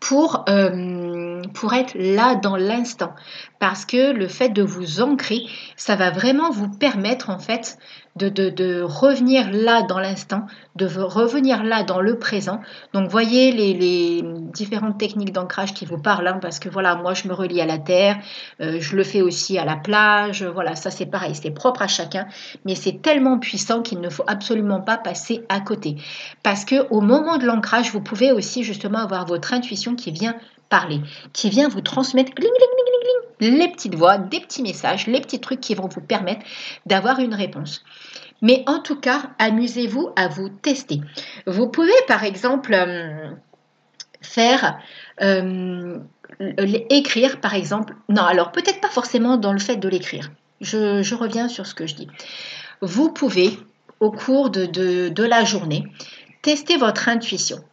pour, 0.00 0.46
euh, 0.48 1.13
pour 1.48 1.74
être 1.74 1.94
là 1.94 2.34
dans 2.34 2.56
l'instant. 2.56 3.14
Parce 3.58 3.84
que 3.84 4.12
le 4.12 4.28
fait 4.28 4.50
de 4.50 4.62
vous 4.62 5.00
ancrer, 5.00 5.42
ça 5.76 5.96
va 5.96 6.10
vraiment 6.10 6.50
vous 6.50 6.68
permettre 6.68 7.30
en 7.30 7.38
fait 7.38 7.78
de, 8.16 8.82
revenir 8.82 9.50
là 9.50 9.82
dans 9.82 9.98
l'instant, 9.98 10.46
de 10.76 10.86
revenir 10.86 11.64
là 11.64 11.82
dans 11.82 12.00
le 12.00 12.18
présent. 12.18 12.60
Donc 12.92 13.08
voyez 13.08 13.52
les, 13.52 14.22
différentes 14.52 14.98
techniques 14.98 15.32
d'ancrage 15.32 15.74
qui 15.74 15.84
vous 15.84 15.98
parlent, 15.98 16.28
hein, 16.28 16.38
parce 16.40 16.58
que 16.58 16.68
voilà, 16.68 16.94
moi 16.94 17.14
je 17.14 17.26
me 17.26 17.34
relie 17.34 17.60
à 17.60 17.66
la 17.66 17.78
terre, 17.78 18.18
euh, 18.60 18.78
je 18.80 18.94
le 18.94 19.02
fais 19.02 19.20
aussi 19.20 19.58
à 19.58 19.64
la 19.64 19.76
plage, 19.76 20.44
voilà, 20.44 20.76
ça 20.76 20.90
c'est 20.90 21.06
pareil, 21.06 21.34
c'est 21.34 21.50
propre 21.50 21.82
à 21.82 21.88
chacun, 21.88 22.26
mais 22.64 22.76
c'est 22.76 23.02
tellement 23.02 23.38
puissant 23.38 23.82
qu'il 23.82 24.00
ne 24.00 24.08
faut 24.08 24.24
absolument 24.26 24.80
pas 24.80 24.96
passer 24.96 25.44
à 25.48 25.60
côté. 25.60 25.96
Parce 26.42 26.64
que 26.64 26.86
au 26.90 27.00
moment 27.00 27.38
de 27.38 27.46
l'ancrage, 27.46 27.90
vous 27.90 28.00
pouvez 28.00 28.30
aussi 28.30 28.62
justement 28.62 28.98
avoir 28.98 29.26
votre 29.26 29.52
intuition 29.52 29.96
qui 29.96 30.12
vient 30.12 30.36
parler, 30.68 31.00
qui 31.32 31.50
vient 31.50 31.68
vous 31.68 31.80
transmettre 31.80 32.32
les 33.40 33.68
petites 33.68 33.94
voix, 33.94 34.18
des 34.18 34.40
petits 34.40 34.62
messages, 34.62 35.06
les 35.06 35.20
petits 35.20 35.40
trucs 35.40 35.60
qui 35.60 35.74
vont 35.74 35.88
vous 35.88 36.00
permettre 36.00 36.44
d'avoir 36.86 37.20
une 37.20 37.34
réponse. 37.34 37.84
Mais 38.42 38.62
en 38.66 38.80
tout 38.80 38.98
cas, 38.98 39.30
amusez-vous 39.38 40.10
à 40.16 40.28
vous 40.28 40.48
tester. 40.48 41.00
Vous 41.46 41.68
pouvez 41.68 41.92
par 42.06 42.24
exemple 42.24 42.74
euh, 42.74 43.30
faire 44.20 44.78
euh, 45.22 45.98
écrire 46.90 47.40
par 47.40 47.54
exemple. 47.54 47.94
Non, 48.08 48.22
alors 48.22 48.52
peut-être 48.52 48.80
pas 48.80 48.88
forcément 48.88 49.36
dans 49.36 49.52
le 49.52 49.58
fait 49.58 49.76
de 49.76 49.88
l'écrire. 49.88 50.30
Je, 50.60 51.14
reviens 51.14 51.48
sur 51.48 51.66
ce 51.66 51.74
que 51.74 51.86
je 51.86 51.94
dis. 51.94 52.08
Vous 52.80 53.12
pouvez, 53.12 53.58
au 54.00 54.10
cours 54.10 54.50
de 54.50 55.22
la 55.22 55.44
journée, 55.44 55.84
tester 56.42 56.76
votre 56.76 57.08
intuition. 57.08 57.64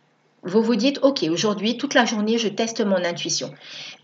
Vous 0.44 0.64
vous 0.64 0.76
dites, 0.76 1.00
OK, 1.04 1.24
aujourd'hui, 1.30 1.78
toute 1.78 1.94
la 1.94 2.06
journée, 2.06 2.38
je 2.38 2.48
teste 2.48 2.84
mon 2.84 3.04
intuition. 3.04 3.54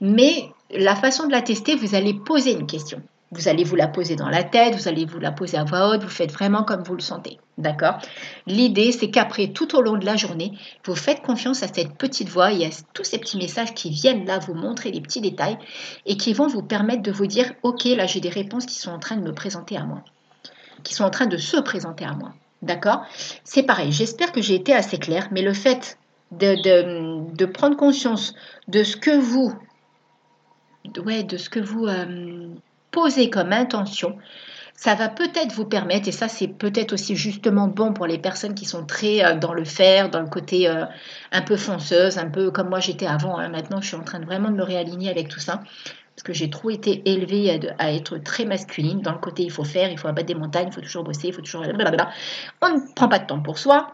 Mais 0.02 0.50
la 0.72 0.96
façon 0.96 1.26
de 1.26 1.32
la 1.32 1.42
tester, 1.42 1.76
vous 1.76 1.96
allez 1.96 2.14
poser 2.14 2.52
une 2.52 2.68
question. 2.68 3.02
Vous 3.32 3.50
allez 3.50 3.66
vous 3.66 3.76
la 3.76 3.88
poser 3.88 4.16
dans 4.16 4.30
la 4.30 4.44
tête, 4.44 4.76
vous 4.76 4.88
allez 4.88 5.04
vous 5.04 5.20
la 5.20 5.32
poser 5.32 5.58
à 5.58 5.66
voix 5.66 5.90
haute, 5.90 6.04
vous 6.04 6.10
faites 6.10 6.32
vraiment 6.32 6.64
comme 6.64 6.84
vous 6.84 6.94
le 6.94 7.02
sentez. 7.02 7.40
D'accord? 7.58 7.98
L'idée, 8.46 8.94
c'est 8.94 9.10
qu'après, 9.10 9.48
tout 9.48 9.76
au 9.76 9.82
long 9.82 9.98
de 9.98 10.06
la 10.06 10.16
journée, 10.16 10.54
vous 10.86 10.96
faites 10.96 11.22
confiance 11.22 11.62
à 11.62 11.68
cette 11.68 11.96
petite 11.96 12.30
voix 12.30 12.54
et 12.54 12.66
à 12.66 12.70
tous 12.94 13.04
ces 13.04 13.18
petits 13.18 13.38
messages 13.38 13.74
qui 13.74 13.90
viennent 13.90 14.26
là 14.26 14.40
vous 14.40 14.54
montrer 14.54 14.92
les 14.92 15.02
petits 15.02 15.20
détails 15.20 15.58
et 16.06 16.16
qui 16.16 16.34
vont 16.34 16.48
vous 16.48 16.62
permettre 16.62 17.02
de 17.02 17.12
vous 17.12 17.28
dire, 17.28 17.52
OK, 17.64 17.84
là, 17.84 18.06
j'ai 18.06 18.22
des 18.22 18.30
réponses 18.30 18.66
qui 18.66 18.76
sont 18.76 18.92
en 18.92 19.00
train 19.00 19.18
de 19.18 19.24
me 19.24 19.34
présenter 19.34 19.76
à 19.76 19.84
moi, 19.84 20.04
qui 20.84 20.94
sont 20.94 21.04
en 21.04 21.10
train 21.10 21.26
de 21.26 21.38
se 21.38 21.58
présenter 21.58 22.06
à 22.06 22.14
moi. 22.14 22.34
D'accord? 22.62 23.02
C'est 23.44 23.64
pareil, 23.64 23.92
j'espère 23.92 24.32
que 24.32 24.42
j'ai 24.42 24.56
été 24.56 24.74
assez 24.74 25.00
claire, 25.00 25.28
mais 25.32 25.42
le 25.42 25.54
fait 25.54 25.98
de, 26.32 27.46
prendre 27.46 27.78
conscience 27.78 28.34
de 28.68 28.84
ce 28.84 28.98
que 28.98 29.18
vous, 29.18 29.54
ouais, 31.06 31.24
de 31.24 31.38
ce 31.38 31.50
que 31.50 31.60
vous 31.60 31.88
euh, 31.88 32.48
posez 32.92 33.30
comme 33.30 33.54
intention, 33.54 34.18
ça 34.74 34.94
va 34.94 35.10
peut-être 35.10 35.54
vous 35.54 35.66
permettre, 35.66 36.08
et 36.08 36.12
ça 36.12 36.28
c'est 36.28 36.48
peut-être 36.48 36.94
aussi 36.94 37.16
justement 37.16 37.68
bon 37.68 37.94
pour 37.94 38.06
les 38.06 38.20
personnes 38.20 38.54
qui 38.54 38.66
sont 38.66 38.86
très 38.86 39.26
euh, 39.26 39.36
dans 39.36 39.54
le 39.54 39.66
faire, 39.66 40.10
dans 40.10 40.22
le 40.22 40.28
côté 40.28 40.70
euh, 40.70 40.86
un 41.32 41.42
peu 41.42 41.58
fonceuse, 41.58 42.20
un 42.20 42.30
peu 42.30 42.52
comme 42.52 42.70
moi 42.70 42.80
j'étais 42.80 43.08
avant. 43.08 43.40
Hein. 43.40 43.50
Maintenant 43.50 43.82
je 43.82 43.88
suis 43.88 43.96
en 43.96 44.04
train 44.04 44.20
de 44.20 44.26
vraiment 44.26 44.50
de 44.50 44.56
me 44.56 44.64
réaligner 44.64 45.10
avec 45.10 45.30
tout 45.30 45.40
ça. 45.40 45.64
Parce 46.16 46.24
que 46.24 46.34
j'ai 46.34 46.50
trop 46.50 46.72
été 46.72 47.04
élevée 47.06 47.60
à, 47.78 47.94
être 47.94 48.18
très 48.18 48.44
masculine. 48.44 49.02
Dans 49.02 49.12
le 49.12 49.20
côté, 49.20 49.44
il 49.44 49.52
faut 49.52 49.64
faire, 49.64 49.92
il 49.92 50.00
faut 50.00 50.08
abattre 50.08 50.26
des 50.26 50.34
montagnes, 50.34 50.70
il 50.70 50.74
faut 50.74 50.82
toujours 50.82 51.04
bosser, 51.04 51.28
il 51.28 51.34
faut 51.34 51.44
toujours. 51.44 51.62
On 51.62 52.70
ne 52.70 52.94
prend 52.96 53.08
pas 53.08 53.20
de 53.20 53.28
temps 53.28 53.40
pour 53.40 53.60
soi. 53.60 53.94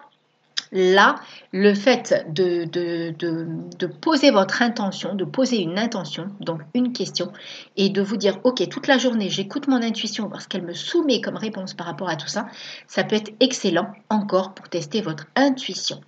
Là, 0.75 1.17
le 1.51 1.75
fait 1.75 2.25
de, 2.29 2.65
de, 2.65 3.85
poser 3.85 4.31
votre 4.31 4.63
intention, 4.63 5.13
de 5.13 5.23
poser 5.23 5.61
une 5.61 5.77
intention, 5.77 6.27
donc 6.39 6.61
une 6.73 6.93
question, 6.93 7.31
et 7.77 7.89
de 7.89 8.01
vous 8.01 8.17
dire, 8.17 8.39
OK, 8.43 8.67
toute 8.69 8.87
la 8.87 8.97
journée, 8.97 9.29
j'écoute 9.29 9.67
mon 9.67 9.83
intuition, 9.83 10.29
parce 10.29 10.47
qu'elle 10.47 10.63
me 10.63 10.73
soumet 10.73 11.21
comme 11.21 11.37
réponse 11.37 11.75
par 11.75 11.85
rapport 11.85 12.09
à 12.09 12.15
tout 12.15 12.27
ça, 12.27 12.47
ça 12.87 13.03
peut 13.03 13.15
être 13.15 13.31
excellent 13.39 13.93
encore 14.09 14.55
pour 14.55 14.67
tester 14.67 15.01
votre 15.01 15.27
intuition. 15.35 16.01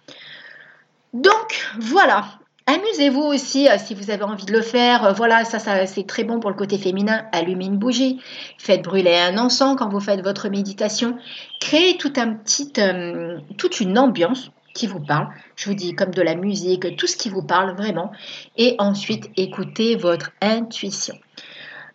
Donc, 1.13 1.67
voilà, 1.77 2.25
Amusez-vous 2.67 3.21
aussi 3.21 3.69
euh, 3.69 3.77
si 3.77 3.93
vous 3.93 4.09
avez 4.09 4.23
envie 4.23 4.45
de 4.45 4.51
le 4.51 4.63
faire. 4.63 5.05
Euh, 5.05 5.13
voilà, 5.13 5.45
ça, 5.45 5.59
c'est 5.85 6.07
très 6.07 6.23
bon 6.23 6.39
pour 6.39 6.49
le 6.49 6.55
côté 6.55 6.79
féminin. 6.79 7.25
Allumez 7.31 7.65
une 7.65 7.77
bougie, 7.77 8.19
faites 8.57 8.81
brûler 8.81 9.15
un 9.15 9.37
encens 9.37 9.75
quand 9.77 9.87
vous 9.87 9.99
faites 9.99 10.21
votre 10.21 10.49
méditation. 10.49 11.15
Créez 11.59 11.97
tout 11.97 12.13
un 12.17 12.33
petit, 12.33 12.73
euh, 12.79 13.37
toute 13.59 13.81
une 13.81 13.99
ambiance 13.99 14.49
qui 14.73 14.87
vous 14.87 14.99
parle. 14.99 15.27
Je 15.55 15.69
vous 15.69 15.75
dis 15.75 15.93
comme 15.93 16.11
de 16.11 16.23
la 16.23 16.33
musique, 16.33 16.97
tout 16.97 17.05
ce 17.05 17.15
qui 17.15 17.29
vous 17.29 17.43
parle 17.43 17.75
vraiment. 17.75 18.11
Et 18.57 18.75
ensuite, 18.79 19.29
écoutez 19.37 19.95
votre 19.95 20.31
intuition. 20.41 21.15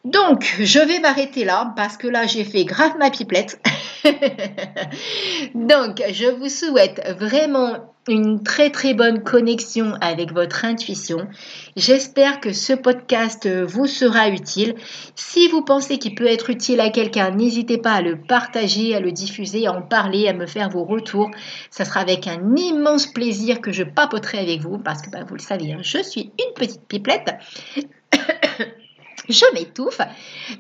Donc, 0.05 0.57
je 0.61 0.79
vais 0.79 1.01
m'arrêter 1.01 1.45
là 1.45 1.75
parce 1.77 1.97
que 1.97 2.07
là, 2.07 2.27
j'ai 2.27 2.45
fait 2.45 2.65
grave 2.65 2.93
ma 2.99 3.11
pipelette. 3.11 3.61
Donc, 5.55 6.03
je 6.13 6.31
vous 6.39 6.49
souhaite 6.49 7.03
vraiment 7.19 7.93
une 8.09 8.43
très 8.43 8.71
très 8.71 8.95
bonne 8.95 9.23
connexion 9.23 9.95
avec 10.01 10.33
votre 10.33 10.65
intuition. 10.65 11.29
J'espère 11.77 12.41
que 12.41 12.53
ce 12.53 12.73
podcast 12.73 13.49
vous 13.49 13.87
sera 13.87 14.29
utile. 14.29 14.75
Si 15.15 15.49
vous 15.49 15.63
pensez 15.63 15.99
qu'il 15.99 16.15
peut 16.15 16.27
être 16.27 16.51
utile 16.51 16.81
à 16.81 16.91
quelqu'un, 16.91 17.31
n'hésitez 17.31 17.79
pas 17.79 17.93
à 17.93 18.03
le 18.03 18.17
partager, 18.17 18.95
à 18.95 19.01
le 19.01 19.13
diffuser, 19.13 19.67
à 19.67 19.73
en 19.73 19.83
parler, 19.83 20.29
à 20.29 20.33
me 20.33 20.47
faire 20.47 20.71
vos 20.71 20.85
retours. 20.85 21.31
Ça 21.71 21.85
sera 21.85 22.01
avec 22.01 22.27
un 22.27 22.57
immense 22.57 23.07
plaisir 23.07 23.61
que 23.61 23.73
je 23.73 23.83
papoterai 23.83 24.39
avec 24.39 24.61
vous 24.61 24.79
parce 24.79 25.03
que 25.03 25.11
bah, 25.11 25.25
vous 25.27 25.35
le 25.35 25.41
savez, 25.41 25.73
hein, 25.73 25.81
je 25.83 26.03
suis 26.03 26.33
une 26.39 26.55
petite 26.55 26.87
pipelette 26.89 27.35
je 29.29 29.45
m'étouffe. 29.55 30.01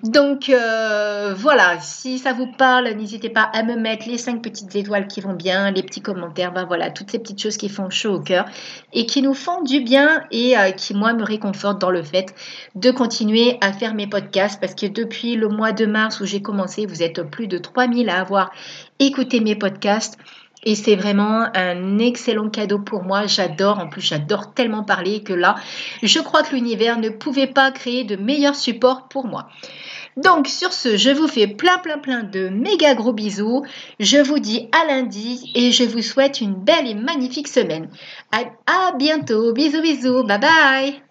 Donc 0.02 0.48
euh, 0.48 1.34
voilà, 1.36 1.80
si 1.80 2.18
ça 2.18 2.32
vous 2.32 2.46
parle, 2.46 2.88
n'hésitez 2.90 3.30
pas 3.30 3.42
à 3.42 3.62
me 3.62 3.76
mettre 3.76 4.08
les 4.08 4.18
cinq 4.18 4.42
petites 4.42 4.74
étoiles 4.76 5.06
qui 5.08 5.20
vont 5.20 5.34
bien, 5.34 5.70
les 5.70 5.82
petits 5.82 6.00
commentaires, 6.00 6.52
ben 6.52 6.64
voilà, 6.64 6.90
toutes 6.90 7.10
ces 7.10 7.18
petites 7.18 7.40
choses 7.40 7.56
qui 7.56 7.68
font 7.68 7.90
chaud 7.90 8.14
au 8.14 8.20
cœur 8.20 8.46
et 8.92 9.06
qui 9.06 9.22
nous 9.22 9.34
font 9.34 9.62
du 9.62 9.80
bien 9.80 10.24
et 10.30 10.56
euh, 10.56 10.70
qui 10.70 10.94
moi 10.94 11.12
me 11.12 11.24
réconfortent 11.24 11.80
dans 11.80 11.90
le 11.90 12.02
fait 12.02 12.34
de 12.74 12.90
continuer 12.90 13.58
à 13.60 13.72
faire 13.72 13.94
mes 13.94 14.06
podcasts 14.06 14.60
parce 14.60 14.74
que 14.74 14.86
depuis 14.86 15.36
le 15.36 15.48
mois 15.48 15.72
de 15.72 15.86
mars 15.86 16.20
où 16.20 16.26
j'ai 16.26 16.42
commencé, 16.42 16.86
vous 16.86 17.02
êtes 17.02 17.22
plus 17.22 17.48
de 17.48 17.58
3000 17.58 18.08
à 18.10 18.20
avoir 18.20 18.52
écouté 18.98 19.40
mes 19.40 19.56
podcasts. 19.56 20.18
Et 20.64 20.74
c'est 20.74 20.96
vraiment 20.96 21.46
un 21.54 21.98
excellent 21.98 22.50
cadeau 22.50 22.78
pour 22.78 23.02
moi. 23.02 23.26
J'adore, 23.26 23.78
en 23.78 23.88
plus 23.88 24.02
j'adore 24.02 24.52
tellement 24.52 24.84
parler 24.84 25.22
que 25.22 25.32
là, 25.32 25.56
je 26.02 26.18
crois 26.20 26.42
que 26.42 26.54
l'univers 26.54 26.98
ne 26.98 27.08
pouvait 27.08 27.46
pas 27.46 27.70
créer 27.70 28.04
de 28.04 28.16
meilleur 28.16 28.54
support 28.54 29.08
pour 29.08 29.26
moi. 29.26 29.48
Donc 30.16 30.48
sur 30.48 30.72
ce, 30.72 30.96
je 30.96 31.10
vous 31.10 31.28
fais 31.28 31.46
plein 31.46 31.78
plein 31.78 31.98
plein 31.98 32.22
de 32.22 32.48
méga 32.48 32.94
gros 32.94 33.12
bisous. 33.12 33.64
Je 34.00 34.18
vous 34.18 34.38
dis 34.38 34.68
à 34.72 34.86
lundi 34.86 35.50
et 35.54 35.72
je 35.72 35.84
vous 35.84 36.02
souhaite 36.02 36.40
une 36.40 36.54
belle 36.54 36.86
et 36.86 36.94
magnifique 36.94 37.48
semaine. 37.48 37.88
À, 38.32 38.92
bientôt. 38.98 39.52
Bisous 39.52 39.82
bisous. 39.82 40.24
Bye 40.24 40.40
bye. 40.40 41.09